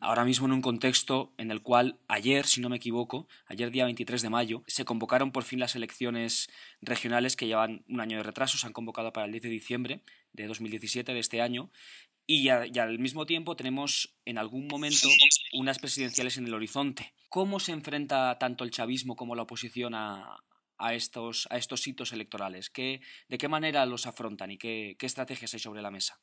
ahora 0.02 0.24
mismo 0.26 0.48
en 0.48 0.54
un 0.54 0.62
contexto 0.62 1.34
en 1.38 1.52
el 1.52 1.62
cual 1.62 2.00
ayer, 2.08 2.46
si 2.46 2.62
no 2.62 2.70
me 2.70 2.78
equivoco, 2.78 3.28
ayer 3.48 3.72
día 3.72 3.86
23 3.86 4.22
de 4.22 4.30
mayo, 4.30 4.64
se 4.68 4.86
convocaron 4.86 5.32
por 5.32 5.44
fin 5.44 5.60
las 5.60 5.76
elecciones 5.76 6.50
regionales 6.82 7.36
que 7.36 7.48
llevan 7.48 7.84
un 7.88 8.02
año 8.02 8.18
de 8.18 8.24
retraso, 8.24 8.58
se 8.58 8.68
han 8.68 8.74
convocado 8.74 9.12
para 9.12 9.26
el 9.26 9.32
10 9.32 9.44
de 9.44 9.50
diciembre 9.50 10.04
de 10.34 10.48
2017 10.48 11.14
de 11.14 11.20
este 11.20 11.42
año 11.42 11.70
y, 12.34 12.48
al 12.50 12.98
mismo 12.98 13.26
tiempo 13.26 13.58
tenemos 13.58 14.16
en 14.24 14.38
algún 14.38 14.68
momento 14.68 15.10
unas 15.54 15.80
presidenciales 15.80 16.38
en 16.38 16.48
el 16.48 16.54
horizonte. 16.54 17.14
¿Cómo 17.28 17.60
se 17.60 17.74
enfrenta 17.74 18.38
tanto 18.40 18.64
el 18.64 18.72
chavismo 18.72 19.18
como 19.18 19.36
la 19.36 19.42
oposición 19.42 19.94
a, 19.96 20.38
estos, 20.94 21.48
a 21.52 21.58
estos 21.58 21.86
hitos 21.88 22.14
electorales? 22.14 22.70
¿Qué, 22.70 23.02
¿De 23.28 23.38
qué 23.38 23.50
manera 23.50 23.86
los 23.86 24.08
afrontan 24.08 24.50
y 24.52 24.58
qué, 24.58 24.96
estrategias 25.02 25.54
hay 25.54 25.60
sobre 25.60 25.82
la 25.82 25.92
mesa? 25.92 26.22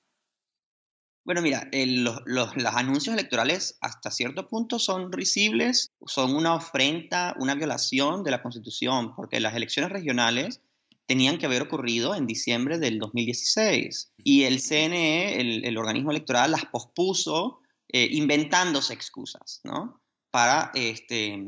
Bueno, 1.25 1.43
mira, 1.43 1.69
los, 1.75 2.23
anuncios 2.65 3.13
electorales 3.13 3.77
hasta 3.83 4.11
cierto 4.11 4.49
punto 4.49 4.79
son 4.79 5.13
risibles, 5.13 5.93
son 6.07 6.35
una 6.35 6.55
ofrenda, 6.55 7.37
una 7.39 7.55
violación 7.55 8.25
de 8.25 8.31
la 8.31 8.41
Constitución, 8.41 9.15
porque 9.15 9.41
las 9.41 9.55
elecciones 9.55 9.93
regionales 9.93 10.63
tenían 11.09 11.39
que 11.39 11.47
haber 11.47 11.63
ocurrido 11.63 12.15
en 12.15 12.27
diciembre 12.27 12.79
del 12.79 12.99
2016 12.99 14.13
y 14.19 14.45
el 14.45 14.61
CNE, 14.61 15.41
el, 15.67 15.79
organismo 15.79 16.11
electoral, 16.11 16.51
las 16.51 16.67
pospuso 16.67 17.61
eh, 17.89 18.09
inventándose 18.13 18.93
excusas, 18.93 19.63
¿no? 19.65 20.03
Para, 20.31 20.71
este, 20.75 21.43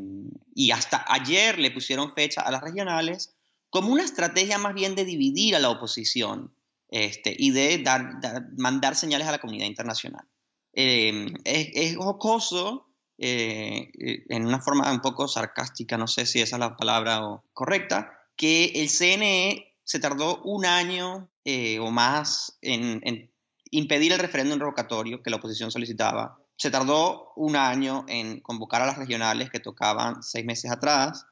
y 0.55 0.70
hasta 0.70 1.05
ayer 1.07 1.59
le 1.59 1.70
pusieron 1.70 2.14
fecha 2.14 2.40
a 2.40 2.51
las 2.51 2.62
regionales 2.62 3.37
como 3.68 3.92
una 3.92 4.03
estrategia 4.03 4.57
más 4.57 4.73
bien 4.73 4.94
de 4.94 5.05
dividir 5.05 5.55
a 5.55 5.59
la 5.59 5.68
oposición 5.68 6.55
este, 6.88 7.37
y 7.38 7.51
de 7.51 7.79
dar, 7.83 8.18
mandar 8.57 8.96
señales 8.96 9.29
a 9.29 9.33
la 9.33 9.40
comunidad 9.40 9.66
internacional. 9.66 10.27
Em, 10.73 11.35
es, 11.44 11.96
jocoso, 11.96 12.88
eh, 13.18 13.90
eh, 13.99 14.25
en 14.31 14.46
una 14.46 14.62
forma 14.62 14.90
un 14.90 15.03
poco 15.03 15.29
sarcástica, 15.29 15.99
no 15.99 16.07
sé 16.07 16.25
si 16.25 16.40
esa 16.40 16.57
es 16.57 16.61
la 16.61 16.79
palabra 16.79 17.42
correcta, 17.53 18.19
que 18.40 18.72
el 18.76 18.88
CNE 18.88 19.76
se 19.85 20.00
tardó 20.00 20.40
un 20.44 20.64
año 20.64 21.31
eh, 21.44 21.79
o 21.79 21.90
más 21.90 22.57
en, 22.62 23.03
en, 23.05 23.31
impedir 23.70 24.12
el 24.12 24.18
referéndum 24.18 24.59
revocatorio 24.59 25.22
que 25.22 25.29
la 25.29 25.37
oposición 25.37 25.70
solicitaba. 25.70 26.38
Se 26.57 26.70
tardó 26.70 27.35
un 27.37 27.55
año 27.55 28.07
en 28.09 28.40
convocar 28.40 28.81
a 28.81 28.87
las 28.87 28.96
regionales 28.96 29.50
que 29.50 29.61
tocaban 29.61 30.22
seis 30.22 30.46
meses 30.46 30.70
atrás, 30.70 31.26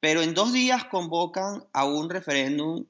pero 0.00 0.20
en 0.20 0.34
dos 0.34 0.52
días 0.52 0.84
convocan 0.86 1.62
a 1.72 1.84
un 1.84 2.10
referéndum 2.10 2.86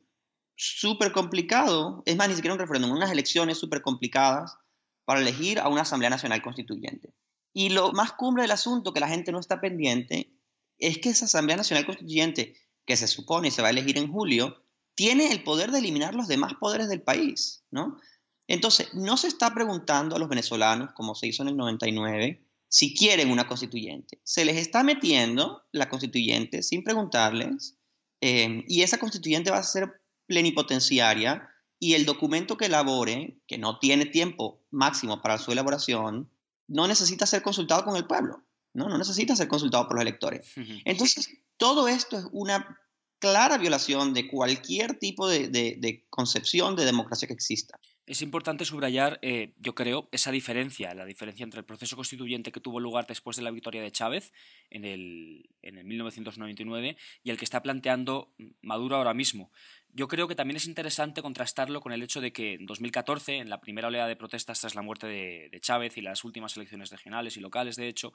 súper 0.56 1.12
complicado, 1.12 2.02
es 2.06 2.16
más, 2.16 2.30
ni 2.30 2.36
siquiera 2.36 2.54
un 2.54 2.60
referéndum, 2.60 2.92
unas 2.92 3.12
elecciones 3.12 3.58
súper 3.58 3.82
complicadas 3.82 4.56
para 5.04 5.20
elegir 5.20 5.58
a 5.58 5.68
una 5.68 5.82
Asamblea 5.82 6.08
Nacional 6.08 6.40
Constituyente. 6.40 7.12
Y 7.52 7.68
lo 7.68 7.92
más 7.92 8.12
cumbre 8.14 8.44
del 8.44 8.50
asunto, 8.50 8.94
que 8.94 9.00
la 9.00 9.08
gente 9.08 9.30
no 9.30 9.40
está 9.40 9.60
pendiente, 9.60 10.32
es 10.78 10.96
que 10.96 11.10
esa 11.10 11.26
Asamblea 11.26 11.58
Nacional 11.58 11.84
Constituyente, 11.84 12.54
que 12.88 12.96
se 12.96 13.06
supone 13.06 13.50
se 13.50 13.60
va 13.60 13.68
a 13.68 13.70
elegir 13.70 13.98
en 13.98 14.10
julio, 14.10 14.64
tiene 14.94 15.30
el 15.30 15.42
poder 15.44 15.70
de 15.70 15.78
eliminar 15.78 16.14
los 16.14 16.26
demás 16.26 16.54
poderes 16.58 16.88
del 16.88 17.02
país, 17.02 17.62
¿no? 17.70 17.98
Entonces, 18.46 18.94
no 18.94 19.18
se 19.18 19.28
está 19.28 19.52
preguntando 19.52 20.16
a 20.16 20.18
los 20.18 20.30
venezolanos, 20.30 20.94
como 20.94 21.14
se 21.14 21.26
hizo 21.26 21.42
en 21.42 21.50
el 21.50 21.56
99, 21.58 22.42
si 22.66 22.94
quieren 22.94 23.30
una 23.30 23.46
constituyente. 23.46 24.18
Se 24.24 24.46
les 24.46 24.56
está 24.56 24.82
metiendo 24.84 25.66
la 25.70 25.90
constituyente 25.90 26.62
sin 26.62 26.82
preguntarles, 26.82 27.76
eh, 28.22 28.64
y 28.66 28.80
esa 28.80 28.96
constituyente 28.96 29.50
va 29.50 29.58
a 29.58 29.62
ser 29.62 30.00
plenipotenciaria 30.26 31.46
y 31.78 31.92
el 31.92 32.06
documento 32.06 32.56
que 32.56 32.66
elabore, 32.66 33.38
que 33.46 33.58
no 33.58 33.78
tiene 33.78 34.06
tiempo 34.06 34.62
máximo 34.70 35.20
para 35.20 35.36
su 35.36 35.52
elaboración, 35.52 36.30
no 36.66 36.88
necesita 36.88 37.26
ser 37.26 37.42
consultado 37.42 37.84
con 37.84 37.96
el 37.96 38.06
pueblo, 38.06 38.42
no, 38.72 38.88
no 38.88 38.96
necesita 38.96 39.36
ser 39.36 39.46
consultado 39.46 39.86
por 39.86 39.96
los 39.96 40.02
electores. 40.02 40.50
Entonces, 40.86 41.28
todo 41.58 41.88
esto 41.88 42.18
es 42.18 42.26
una 42.32 42.80
clara 43.18 43.58
violación 43.58 44.14
de 44.14 44.28
cualquier 44.28 44.98
tipo 44.98 45.28
de 45.28 46.06
concepción 46.08 46.76
de 46.76 46.86
democracia 46.86 47.28
que 47.28 47.34
exista. 47.34 47.78
Es 48.08 48.22
importante 48.22 48.64
subrayar, 48.64 49.18
eh, 49.20 49.52
yo 49.58 49.74
creo, 49.74 50.08
esa 50.12 50.30
diferencia, 50.30 50.94
la 50.94 51.04
diferencia 51.04 51.44
entre 51.44 51.60
el 51.60 51.66
proceso 51.66 51.94
constituyente 51.94 52.50
que 52.50 52.58
tuvo 52.58 52.80
lugar 52.80 53.06
después 53.06 53.36
de 53.36 53.42
la 53.42 53.50
victoria 53.50 53.82
de 53.82 53.92
Chávez 53.92 54.32
en 54.70 54.86
el, 54.86 55.50
en 55.60 55.76
el 55.76 55.84
1999 55.84 56.96
y 57.22 57.30
el 57.30 57.36
que 57.36 57.44
está 57.44 57.60
planteando 57.60 58.32
Maduro 58.62 58.96
ahora 58.96 59.12
mismo. 59.12 59.52
Yo 59.92 60.08
creo 60.08 60.26
que 60.26 60.34
también 60.34 60.56
es 60.56 60.64
interesante 60.64 61.20
contrastarlo 61.20 61.82
con 61.82 61.92
el 61.92 62.02
hecho 62.02 62.22
de 62.22 62.32
que 62.32 62.54
en 62.54 62.64
2014, 62.64 63.36
en 63.36 63.50
la 63.50 63.60
primera 63.60 63.88
oleada 63.88 64.08
de 64.08 64.16
protestas 64.16 64.58
tras 64.62 64.74
la 64.74 64.80
muerte 64.80 65.06
de, 65.06 65.58
Chávez 65.60 65.98
y 65.98 66.00
las 66.00 66.24
últimas 66.24 66.56
elecciones 66.56 66.88
regionales 66.88 67.36
y 67.36 67.40
locales, 67.40 67.76
de 67.76 67.88
hecho, 67.88 68.14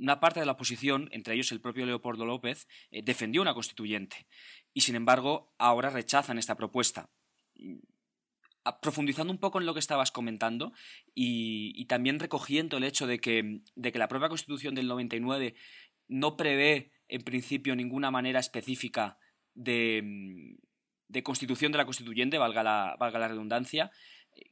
una 0.00 0.18
parte 0.18 0.40
de 0.40 0.46
la 0.46 0.52
oposición, 0.52 1.08
entre 1.12 1.34
ellos 1.34 1.52
el 1.52 1.60
propio 1.60 1.86
Leopoldo 1.86 2.24
López, 2.24 2.66
eh, 2.90 3.02
defendió 3.02 3.42
una 3.42 3.54
constituyente 3.54 4.26
y, 4.72 4.80
sin 4.80 4.96
embargo, 4.96 5.52
ahora 5.58 5.90
rechazan 5.90 6.38
esta 6.38 6.56
propuesta. 6.56 7.10
Profundizando 8.82 9.32
un 9.32 9.38
poco 9.38 9.58
en 9.58 9.66
lo 9.66 9.74
que 9.74 9.80
estabas 9.80 10.10
comentando 10.10 10.72
y, 11.14 11.84
también 11.86 12.18
recogiendo 12.18 12.76
el 12.76 12.84
hecho 12.84 13.06
de 13.06 13.18
que, 13.18 13.60
de 13.74 13.92
que 13.92 13.98
la 13.98 14.08
propia 14.08 14.28
Constitución 14.28 14.74
del 14.74 14.88
99 14.88 15.54
no 16.08 16.36
prevé 16.36 16.92
en 17.08 17.22
principio 17.22 17.76
ninguna 17.76 18.10
manera 18.10 18.40
específica 18.40 19.18
de, 19.54 20.56
de 21.08 21.22
constitución 21.22 21.72
de 21.72 21.78
la 21.78 21.84
constituyente, 21.84 22.38
valga 22.38 22.62
la, 22.62 22.96
valga 22.98 23.18
la 23.18 23.28
redundancia, 23.28 23.90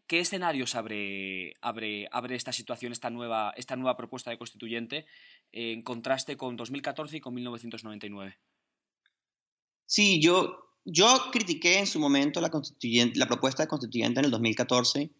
¿qué 0.06 0.20
escenarios 0.20 0.74
abre, 0.74 1.54
abre, 1.60 2.08
abre 2.10 2.34
esta 2.34 2.52
situación, 2.52 2.92
esta 2.92 3.10
nueva, 3.10 3.52
esta 3.56 3.76
nueva 3.76 3.96
propuesta 3.96 4.30
de 4.30 4.38
constituyente, 4.38 5.06
en 5.52 5.82
contraste 5.82 6.36
con 6.36 6.56
2014 6.56 7.16
y 7.16 7.20
con 7.20 7.34
1999? 7.34 8.38
Sí, 9.86 10.20
yo, 10.20 10.74
yo 10.84 11.08
critiqué 11.32 11.78
en 11.78 11.86
su 11.86 11.98
momento 11.98 12.40
la, 12.40 12.50
constituyente, 12.50 13.18
la 13.18 13.26
propuesta 13.26 13.62
de 13.62 13.68
constituyente 13.68 14.20
en 14.20 14.26
el 14.26 14.30
2014 14.30 15.10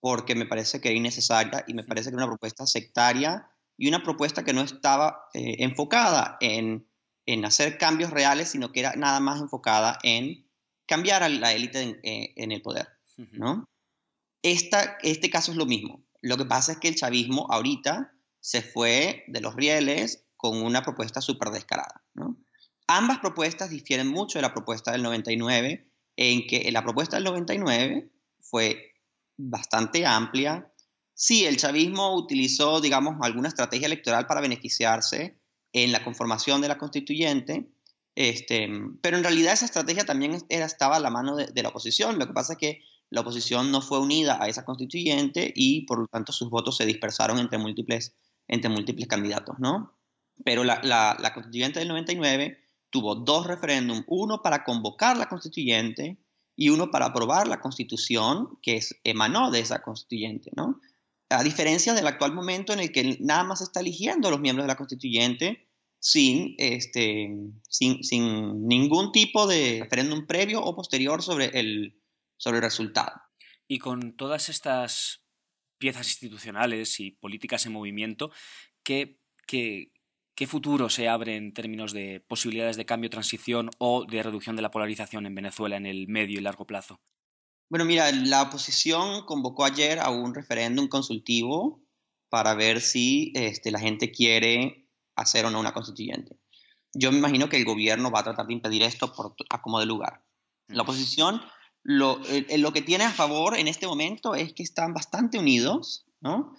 porque 0.00 0.34
me 0.34 0.44
parece 0.44 0.82
que 0.82 0.88
era 0.88 0.98
innecesaria 0.98 1.64
y 1.66 1.72
me 1.72 1.82
parece 1.82 2.10
que 2.10 2.16
era 2.16 2.24
una 2.24 2.32
propuesta 2.32 2.66
sectaria 2.66 3.50
y 3.78 3.88
una 3.88 4.02
propuesta 4.02 4.44
que 4.44 4.52
no 4.52 4.60
estaba 4.60 5.28
eh, 5.32 5.56
enfocada 5.60 6.36
en, 6.40 6.86
en 7.24 7.44
hacer 7.44 7.78
cambios 7.78 8.10
reales, 8.10 8.50
sino 8.50 8.70
que 8.70 8.80
era 8.80 8.96
nada 8.96 9.20
más 9.20 9.40
enfocada 9.40 9.98
en 10.02 10.46
cambiar 10.86 11.22
a 11.22 11.28
la 11.28 11.54
élite 11.54 11.80
en, 11.80 12.00
eh, 12.02 12.34
en, 12.36 12.52
el 12.52 12.60
poder, 12.60 12.88
¿no? 13.32 13.64
Esta, 14.42 14.98
este 15.02 15.30
caso 15.30 15.52
es 15.52 15.56
lo 15.56 15.64
mismo. 15.64 16.04
Lo 16.20 16.36
que 16.36 16.44
pasa 16.44 16.72
es 16.72 16.78
que 16.78 16.88
el 16.88 16.96
chavismo 16.96 17.46
ahorita 17.50 18.13
se 18.44 18.60
fue 18.60 19.24
de 19.26 19.40
los 19.40 19.56
rieles 19.56 20.26
con 20.36 20.62
una 20.62 20.82
propuesta 20.82 21.22
súper 21.22 21.48
descarada. 21.48 22.04
Ambas 22.86 23.18
propuestas 23.20 23.70
difieren 23.70 24.08
mucho 24.08 24.36
de 24.36 24.42
la 24.42 24.52
propuesta 24.52 24.92
del 24.92 25.02
99, 25.02 25.90
en 26.16 26.46
que 26.46 26.70
la 26.70 26.84
propuesta 26.84 27.16
del 27.16 27.24
99 27.24 28.12
fue 28.42 28.92
bastante 29.38 30.04
amplia. 30.04 30.70
Sí, 31.14 31.46
el 31.46 31.56
chavismo 31.56 32.14
utilizó, 32.14 32.82
digamos, 32.82 33.16
alguna 33.22 33.48
estrategia 33.48 33.86
electoral 33.86 34.26
para 34.26 34.42
beneficiarse 34.42 35.40
en 35.72 35.90
la 35.90 36.04
conformación 36.04 36.60
de 36.60 36.68
la 36.68 36.76
constituyente, 36.76 37.70
este, 38.14 38.68
pero 39.00 39.16
en 39.16 39.24
realidad 39.24 39.54
esa 39.54 39.64
estrategia 39.64 40.04
también 40.04 40.36
era, 40.50 40.66
estaba 40.66 40.96
a 40.96 41.00
la 41.00 41.08
mano 41.08 41.34
de, 41.34 41.62
la 41.62 41.70
oposición. 41.70 42.18
Lo 42.18 42.26
que 42.26 42.34
pasa 42.34 42.52
es 42.52 42.58
que 42.58 42.82
la 43.08 43.22
oposición 43.22 43.70
no 43.72 43.80
fue 43.80 44.00
unida 44.00 44.36
a 44.38 44.48
esa 44.48 44.66
constituyente 44.66 45.50
y 45.56 45.86
por 45.86 46.00
lo 46.00 46.06
tanto 46.08 46.32
sus 46.32 46.50
votos 46.50 46.76
se 46.76 46.84
dispersaron 46.84 47.38
entre 47.38 47.56
múltiples, 47.56 48.14
entre 48.48 48.70
múltiples 48.70 49.08
candidatos, 49.08 49.58
¿no? 49.58 49.94
Pero 50.44 50.64
la, 50.64 50.80
la, 50.82 51.32
constituyente 51.32 51.78
del 51.78 51.88
99 51.88 52.58
tuvo 52.90 53.14
dos 53.14 53.46
referéndums, 53.46 54.04
uno 54.06 54.42
para 54.42 54.64
convocar 54.64 55.16
la 55.16 55.28
constituyente 55.28 56.18
y 56.56 56.68
uno 56.68 56.90
para 56.90 57.06
aprobar 57.06 57.48
la 57.48 57.60
constitución 57.60 58.58
que 58.62 58.76
es, 58.76 58.96
emanó 59.04 59.50
de 59.50 59.60
esa 59.60 59.82
constituyente, 59.82 60.50
¿no? 60.56 60.80
A 61.30 61.42
diferencia 61.42 61.94
del 61.94 62.06
actual 62.06 62.32
momento 62.32 62.72
en 62.72 62.80
el 62.80 62.92
que 62.92 63.16
nada 63.20 63.44
más 63.44 63.60
está 63.60 63.80
eligiendo 63.80 64.28
a 64.28 64.30
los 64.30 64.40
miembros 64.40 64.64
de 64.64 64.68
la 64.72 64.76
constituyente 64.76 65.66
sin, 65.98 66.54
este, 66.58 67.34
sin, 67.68 68.04
sin 68.04 68.68
ningún 68.68 69.10
tipo 69.10 69.46
de 69.46 69.80
referéndum 69.82 70.26
previo 70.26 70.62
o 70.62 70.76
posterior 70.76 71.22
sobre 71.22 71.46
el, 71.58 71.98
sobre 72.36 72.58
el 72.58 72.62
resultado. 72.62 73.22
Y 73.66 73.78
con 73.78 74.14
todas 74.14 74.50
estas 74.50 75.23
piezas 75.84 76.08
institucionales 76.08 76.98
y 76.98 77.10
políticas 77.10 77.66
en 77.66 77.72
movimiento, 77.72 78.30
¿qué, 78.82 79.20
qué, 79.46 79.92
qué 80.34 80.46
futuro 80.46 80.88
se 80.88 81.10
abre 81.10 81.36
en 81.36 81.52
términos 81.52 81.92
de 81.92 82.24
posibilidades 82.26 82.78
de 82.78 82.86
cambio, 82.86 83.10
transición 83.10 83.68
o 83.76 84.06
de 84.06 84.22
reducción 84.22 84.56
de 84.56 84.62
la 84.62 84.70
polarización 84.70 85.26
en 85.26 85.34
Venezuela 85.34 85.76
en 85.76 85.84
el 85.84 86.08
medio 86.08 86.38
y 86.38 86.42
largo 86.42 86.66
plazo? 86.66 87.02
Bueno, 87.68 87.84
mira, 87.84 88.10
la 88.12 88.44
oposición 88.44 89.26
convocó 89.26 89.66
ayer 89.66 89.98
a 89.98 90.08
un 90.08 90.34
referéndum 90.34 90.88
consultivo 90.88 91.82
para 92.30 92.54
ver 92.54 92.80
si 92.80 93.32
este, 93.34 93.70
la 93.70 93.78
gente 93.78 94.10
quiere 94.10 94.88
hacer 95.16 95.44
o 95.44 95.50
no 95.50 95.60
una 95.60 95.74
constituyente. 95.74 96.38
Yo 96.94 97.12
me 97.12 97.18
imagino 97.18 97.50
que 97.50 97.58
el 97.58 97.66
gobierno 97.66 98.10
va 98.10 98.20
a 98.20 98.24
tratar 98.24 98.46
de 98.46 98.54
impedir 98.54 98.84
esto 98.84 99.12
por 99.12 99.36
a 99.50 99.60
como 99.60 99.80
de 99.80 99.86
lugar. 99.86 100.24
La 100.68 100.84
oposición 100.84 101.42
lo, 101.84 102.20
eh, 102.26 102.58
lo, 102.58 102.72
que 102.72 102.82
tiene 102.82 103.04
a 103.04 103.12
favor 103.12 103.56
en 103.56 103.68
este 103.68 103.86
momento 103.86 104.34
es 104.34 104.52
que 104.52 104.62
están 104.62 104.92
bastante 104.94 105.38
unidos, 105.38 106.06
¿no? 106.20 106.56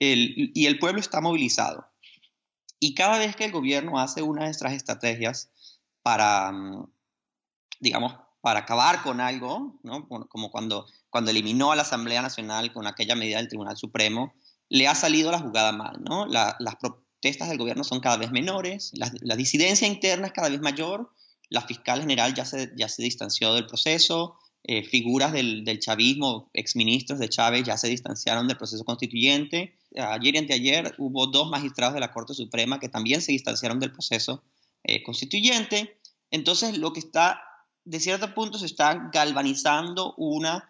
Y 0.00 0.66
el 0.66 0.78
pueblo 0.78 1.00
está 1.00 1.20
movilizado. 1.20 1.88
Y 2.80 2.94
cada 2.94 3.18
vez 3.18 3.34
que 3.34 3.44
el 3.44 3.52
gobierno 3.52 3.98
hace 3.98 4.22
una 4.22 4.44
de 4.44 4.50
estas 4.50 4.72
estrategias 4.72 5.50
para, 6.02 6.52
mm, 6.52 6.90
digamos, 7.80 8.14
para 8.40 8.60
acabar 8.60 9.02
con 9.02 9.20
algo, 9.20 9.80
¿no? 9.82 10.08
como 10.08 10.50
cuando, 10.50 10.86
cuando 11.10 11.30
eliminó 11.30 11.72
a 11.72 11.76
la 11.76 11.82
Asamblea 11.82 12.22
Nacional 12.22 12.72
con 12.72 12.86
aquella 12.86 13.16
medida 13.16 13.38
del 13.38 13.48
Tribunal 13.48 13.76
Supremo, 13.76 14.32
le 14.68 14.86
ha 14.86 14.94
salido 14.94 15.32
la 15.32 15.40
jugada 15.40 15.72
mal. 15.72 15.98
¿no? 16.02 16.24
las, 16.26 16.54
protestas 16.80 17.48
del 17.48 17.58
gobierno 17.58 17.82
son 17.82 18.00
cada 18.00 18.16
vez 18.16 18.30
menores, 18.30 18.92
la, 18.94 19.36
disidencia 19.36 19.88
interna 19.88 20.28
es 20.28 20.32
cada 20.32 20.48
vez 20.48 20.60
mayor, 20.60 21.12
la 21.50 21.62
fiscal 21.62 22.00
general 22.00 22.34
ya 22.34 22.44
se, 22.44 22.72
ya 22.76 22.88
se 22.88 23.02
distanció 23.02 23.54
del 23.54 23.66
proceso, 23.66 24.38
eh, 24.70 24.82
figuras 24.84 25.32
del, 25.32 25.64
del, 25.64 25.78
chavismo, 25.78 26.50
exministros 26.52 27.18
de 27.18 27.30
Chávez 27.30 27.64
ya 27.64 27.78
se 27.78 27.88
distanciaron 27.88 28.46
del 28.46 28.58
proceso 28.58 28.84
constituyente. 28.84 29.78
Ayer 29.96 30.34
y 30.34 30.38
anteayer 30.38 30.94
hubo 30.98 31.26
dos 31.26 31.48
magistrados 31.48 31.94
de 31.94 32.00
la 32.00 32.12
Corte 32.12 32.34
Suprema 32.34 32.78
que 32.78 32.90
también 32.90 33.22
se 33.22 33.32
distanciaron 33.32 33.80
del 33.80 33.92
proceso 33.92 34.42
eh, 34.84 35.02
constituyente. 35.02 35.98
Entonces, 36.30 36.76
lo 36.76 36.92
que 36.92 37.00
está, 37.00 37.40
de 37.86 37.98
cierto 37.98 38.34
punto, 38.34 38.58
se 38.58 38.66
está 38.66 39.08
galvanizando 39.10 40.12
una, 40.18 40.68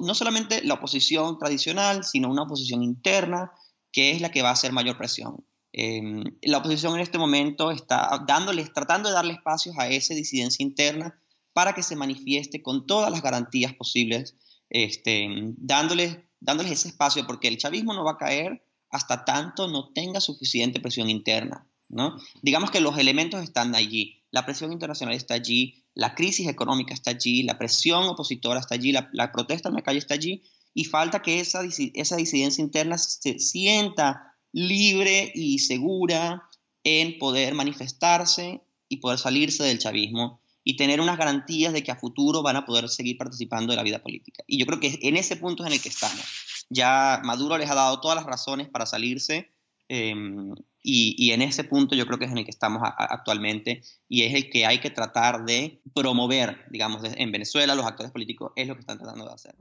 no 0.00 0.14
solamente 0.14 0.62
la 0.62 0.74
oposición 0.74 1.36
tradicional, 1.36 2.04
sino 2.04 2.30
una 2.30 2.44
oposición 2.44 2.84
interna, 2.84 3.50
que 3.90 4.12
es 4.12 4.20
la 4.20 4.30
que 4.30 4.42
va 4.42 4.50
a 4.50 4.52
hacer 4.52 4.70
mayor 4.70 4.96
presión. 4.96 5.44
Em, 5.72 6.22
la 6.42 6.58
oposición 6.58 6.94
en 6.94 7.00
este 7.00 7.18
momento 7.18 7.72
está 7.72 8.24
dándoles, 8.28 8.72
tratando 8.72 9.08
de 9.08 9.16
darle 9.16 9.32
espacios 9.32 9.76
a 9.76 9.88
esa 9.88 10.14
disidencia 10.14 10.62
interna 10.62 11.20
para 11.60 11.74
que 11.74 11.82
se 11.82 11.94
manifieste 11.94 12.62
con 12.62 12.86
todas 12.86 13.10
las 13.10 13.20
garantías 13.20 13.74
posibles, 13.74 14.34
este, 14.70 15.28
dándoles, 15.58 16.16
dándoles 16.40 16.72
ese 16.72 16.88
espacio, 16.88 17.26
porque 17.26 17.48
el 17.48 17.58
chavismo 17.58 17.92
no 17.92 18.02
va 18.02 18.12
a 18.12 18.16
caer 18.16 18.64
hasta 18.88 19.26
tanto 19.26 19.68
no 19.68 19.92
tenga 19.92 20.22
suficiente 20.22 20.80
presión 20.80 21.10
interna. 21.10 21.68
¿no? 21.90 22.16
Digamos 22.40 22.70
que 22.70 22.80
los 22.80 22.96
elementos 22.96 23.42
están 23.42 23.74
allí, 23.74 24.22
la 24.30 24.46
presión 24.46 24.72
internacional 24.72 25.14
está 25.14 25.34
allí, 25.34 25.84
la 25.92 26.14
crisis 26.14 26.48
económica 26.48 26.94
está 26.94 27.10
allí, 27.10 27.42
la 27.42 27.58
presión 27.58 28.04
opositora 28.04 28.58
está 28.58 28.76
allí, 28.76 28.92
la, 28.92 29.10
la 29.12 29.30
protesta 29.30 29.68
en 29.68 29.74
la 29.74 29.82
calle 29.82 29.98
está 29.98 30.14
allí, 30.14 30.42
y 30.72 30.86
falta 30.86 31.20
que 31.20 31.40
esa, 31.40 31.60
esa 31.92 32.16
disidencia 32.16 32.64
interna 32.64 32.96
se 32.96 33.38
sienta 33.38 34.34
libre 34.50 35.30
y 35.34 35.58
segura 35.58 36.42
en 36.84 37.18
poder 37.18 37.52
manifestarse 37.52 38.62
y 38.88 38.96
poder 38.96 39.18
salirse 39.18 39.62
del 39.62 39.78
chavismo 39.78 40.39
y 40.64 40.76
tener 40.76 41.00
unas 41.00 41.18
garantías 41.18 41.72
de 41.72 41.82
que 41.82 41.90
a 41.90 41.96
futuro 41.96 42.42
van 42.42 42.56
a 42.56 42.66
poder 42.66 42.88
seguir 42.88 43.16
participando 43.16 43.72
de 43.72 43.76
la 43.76 43.82
vida 43.82 44.02
política. 44.02 44.44
Y 44.46 44.58
yo 44.58 44.66
creo 44.66 44.80
que 44.80 44.98
en 45.02 45.16
ese 45.16 45.36
punto 45.36 45.62
es 45.62 45.68
en 45.68 45.74
el 45.74 45.82
que 45.82 45.88
estamos. 45.88 46.66
Ya 46.68 47.20
Maduro 47.24 47.56
les 47.58 47.70
ha 47.70 47.74
dado 47.74 48.00
todas 48.00 48.16
las 48.16 48.26
razones 48.26 48.68
para 48.68 48.86
salirse 48.86 49.50
em, 49.88 50.54
y, 50.82 51.14
y, 51.18 51.32
en 51.32 51.42
ese 51.42 51.64
punto 51.64 51.94
yo 51.94 52.06
creo 52.06 52.18
que 52.18 52.24
es 52.24 52.30
en 52.30 52.38
el 52.38 52.44
que 52.44 52.50
estamos 52.50 52.82
actualmente 52.84 53.82
y 54.08 54.22
es 54.22 54.34
el 54.34 54.48
que 54.48 54.64
hay 54.64 54.78
que 54.78 54.90
tratar 54.90 55.44
de 55.44 55.82
promover, 55.94 56.64
digamos, 56.70 57.02
en 57.04 57.32
Venezuela 57.32 57.74
los 57.74 57.84
actores 57.84 58.12
políticos 58.12 58.52
es 58.56 58.68
lo 58.68 58.74
que 58.74 58.80
están 58.80 58.98
tratando 58.98 59.26
de 59.26 59.34
hacer. 59.34 59.54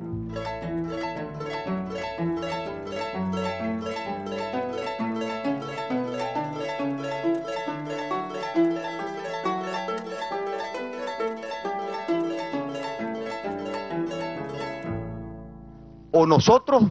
O 16.11 16.25
nosotros 16.25 16.83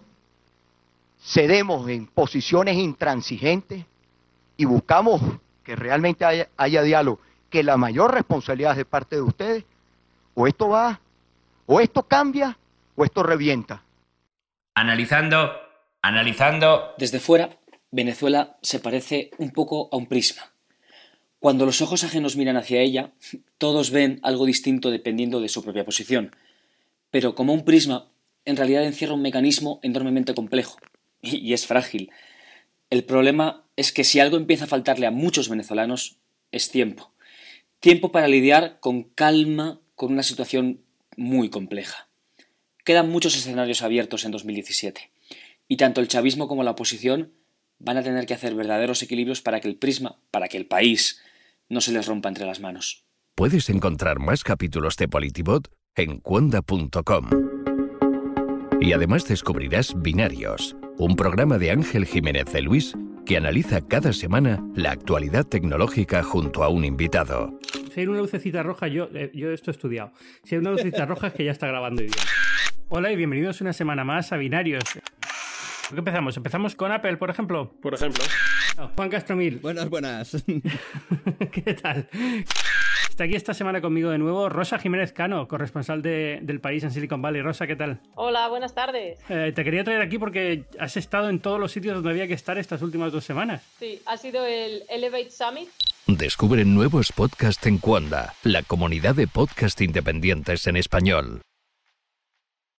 cedemos 1.21 1.89
en 1.89 2.07
posiciones 2.07 2.77
intransigentes 2.77 3.85
y 4.57 4.65
buscamos 4.65 5.21
que 5.65 5.77
realmente 5.77 6.25
haya, 6.25 6.83
diálogo, 6.83 7.21
que 7.51 7.63
la 7.63 7.77
mayor 7.77 8.15
responsabilidad 8.15 8.73
es 8.73 8.79
de 8.79 8.85
parte 8.85 9.17
de 9.17 9.23
ustedes, 9.23 9.65
o 10.35 10.47
esto 10.47 10.69
va, 10.69 11.01
o 11.67 11.81
esto 11.81 12.03
cambia, 12.05 12.57
o 12.97 13.05
esto 13.05 13.23
revienta. 13.23 13.83
Analizando, 14.75 15.53
analizando. 16.03 16.95
Desde 16.97 17.21
fuera, 17.21 17.51
Venezuela 17.91 18.57
se 18.63 18.81
parece 18.81 19.31
un 19.39 19.51
poco 19.51 19.89
a 19.93 19.97
un 19.97 20.07
prisma. 20.07 20.43
Cuando 21.39 21.67
los 21.67 21.81
ojos 21.83 22.03
ajenos 22.03 22.37
miran 22.37 22.57
hacia 22.57 22.81
ella, 22.81 23.13
todos 23.59 23.91
ven 23.91 24.21
algo 24.23 24.47
distinto 24.47 24.91
dependiendo 24.91 25.41
de 25.41 25.49
su 25.49 25.63
propia 25.63 25.85
posición. 25.85 26.35
Pero 27.11 27.35
como 27.35 27.55
un 27.55 27.65
prisma, 27.65 28.07
en 28.49 28.57
realidad 28.57 28.85
encierra 28.85 29.13
un 29.13 29.21
mecanismo 29.21 29.79
enormemente 29.83 30.33
complejo 30.33 30.79
y, 31.21 31.53
es 31.53 31.67
frágil. 31.67 32.11
El 32.89 33.05
problema 33.05 33.65
es 33.77 33.93
que 33.93 34.05
si 34.05 34.21
algo 34.21 34.39
empieza 34.39 34.65
a 34.65 34.69
faltarle 34.69 35.07
a 35.07 35.11
muchos 35.11 35.51
venezolanos, 35.51 36.17
es 36.51 36.71
tiempo. 36.71 37.13
Tiempo 37.79 38.11
para 38.11 38.27
lidiar 38.27 38.79
con 38.81 39.03
calma 39.03 39.81
con 39.95 40.13
una 40.13 40.23
situación 40.23 40.81
muy 41.15 41.51
compleja. 41.51 42.09
quedan 42.85 43.11
muchos 43.11 43.37
escenarios 43.37 43.83
abiertos 43.83 44.25
en 44.25 44.31
2017, 44.31 45.11
y 45.69 45.77
tanto 45.77 46.01
el 46.01 46.09
chavismo 46.09 46.49
como 46.49 46.63
la 46.63 46.71
oposición 46.71 47.33
van 47.79 47.99
a 47.99 48.03
tener 48.03 48.25
que 48.25 48.33
hacer 48.33 48.55
verdaderos 48.55 49.03
equilibrios 49.03 49.43
para 49.43 49.61
que 49.61 49.69
el 49.69 49.77
prisma, 49.77 50.17
para 50.31 50.49
que 50.49 50.57
el 50.57 50.65
país, 50.65 51.21
no 51.69 51.83
se 51.83 51.93
les 51.93 52.07
rompa 52.07 52.31
entre 52.31 52.47
las 52.47 52.61
manos. 52.61 53.05
Puedes 53.35 53.69
encontrar 53.69 54.21
más 54.21 54.43
capítulos 54.43 54.97
de 54.97 55.07
Politibot 55.07 55.71
en 55.97 56.21
cuanda.com. 56.21 57.29
Y 58.81 58.93
además 58.93 59.27
descubrirás 59.27 59.93
Binarios, 60.01 60.77
un 60.99 61.17
programa 61.17 61.59
de 61.59 61.73
Ángel 61.73 62.07
Jiménez 62.07 62.45
de 62.53 62.63
Luis 62.63 62.97
que 63.27 63.37
analiza 63.37 63.81
cada 63.81 64.13
semana 64.13 64.65
la 64.75 64.93
actualidad 64.93 65.45
tecnológica 65.45 66.23
junto 66.23 66.63
a 66.63 66.69
un 66.69 66.85
invitado. 66.85 67.59
Si 67.93 68.01
hay 68.01 68.07
una 68.07 68.21
lucecita 68.21 68.63
roja, 68.63 68.87
yo, 68.87 69.09
eh, 69.15 69.33
yo 69.35 69.51
esto 69.51 69.71
he 69.71 69.73
estudiado. 69.73 70.13
Si 70.45 70.55
hay 70.55 70.61
una 70.61 70.71
lucecita 70.71 71.07
roja 71.07 71.27
es 71.27 71.33
que 71.35 71.45
ya 71.45 71.51
está 71.51 71.67
grabando 71.67 72.03
bien. 72.03 72.15
Hola 72.89 73.11
y 73.11 73.17
bienvenidos 73.17 73.61
una 73.61 73.73
semana 73.73 74.05
más 74.05 74.33
a 74.33 74.37
Binarios. 74.37 74.85
¿Por 74.95 75.95
qué 75.95 75.99
empezamos? 75.99 76.37
¿Empezamos 76.37 76.75
con 76.77 76.93
Apple, 76.93 77.17
por 77.17 77.31
ejemplo? 77.31 77.75
Por 77.83 77.95
ejemplo. 77.95 78.23
Juan 78.95 79.11
Castromil. 79.11 79.59
Buenas, 79.59 79.89
buenas. 79.91 80.45
¿Qué 81.51 81.75
tal? 81.75 82.09
Está 83.19 83.25
aquí 83.25 83.35
esta 83.35 83.53
semana 83.53 83.81
conmigo 83.81 84.11
de 84.11 84.19
nuevo 84.19 84.49
Rosa 84.49 84.79
Jiménez 84.79 85.13
Cano, 85.13 85.49
corresponsal 85.49 86.03
de, 86.03 86.39
del 86.41 86.61
país 86.61 86.85
en 86.85 86.93
Silicon 86.93 87.21
Valley. 87.21 87.43
Rosa, 87.43 87.67
¿qué 87.67 87.75
tal? 87.75 87.99
Hola, 88.15 88.47
buenas 88.47 88.77
tardes. 88.77 89.19
Eh, 89.29 89.51
te 89.53 89.65
quería 89.65 89.83
traer 89.83 90.03
aquí 90.03 90.21
porque 90.21 90.67
has 90.79 90.97
estado 90.97 91.29
en 91.29 91.41
todos 91.41 91.59
los 91.59 91.73
sitios 91.73 91.97
donde 91.97 92.11
había 92.11 92.29
que 92.29 92.35
estar 92.35 92.59
estas 92.59 92.81
últimas 92.81 93.11
dos 93.11 93.25
semanas. 93.25 93.65
Sí, 93.81 94.01
ha 94.07 94.17
sido 94.17 94.47
el 94.47 94.85
Elevate 94.89 95.33
Summit. 95.33 95.69
Descubre 96.07 96.65
nuevos 96.65 97.11
podcasts 97.11 97.67
en 97.67 97.79
Cuanda, 97.79 98.35
la 98.45 98.63
comunidad 98.63 99.17
de 99.17 99.27
podcast 99.27 99.81
independientes 99.81 100.69
en 100.69 100.77
español. 100.77 101.41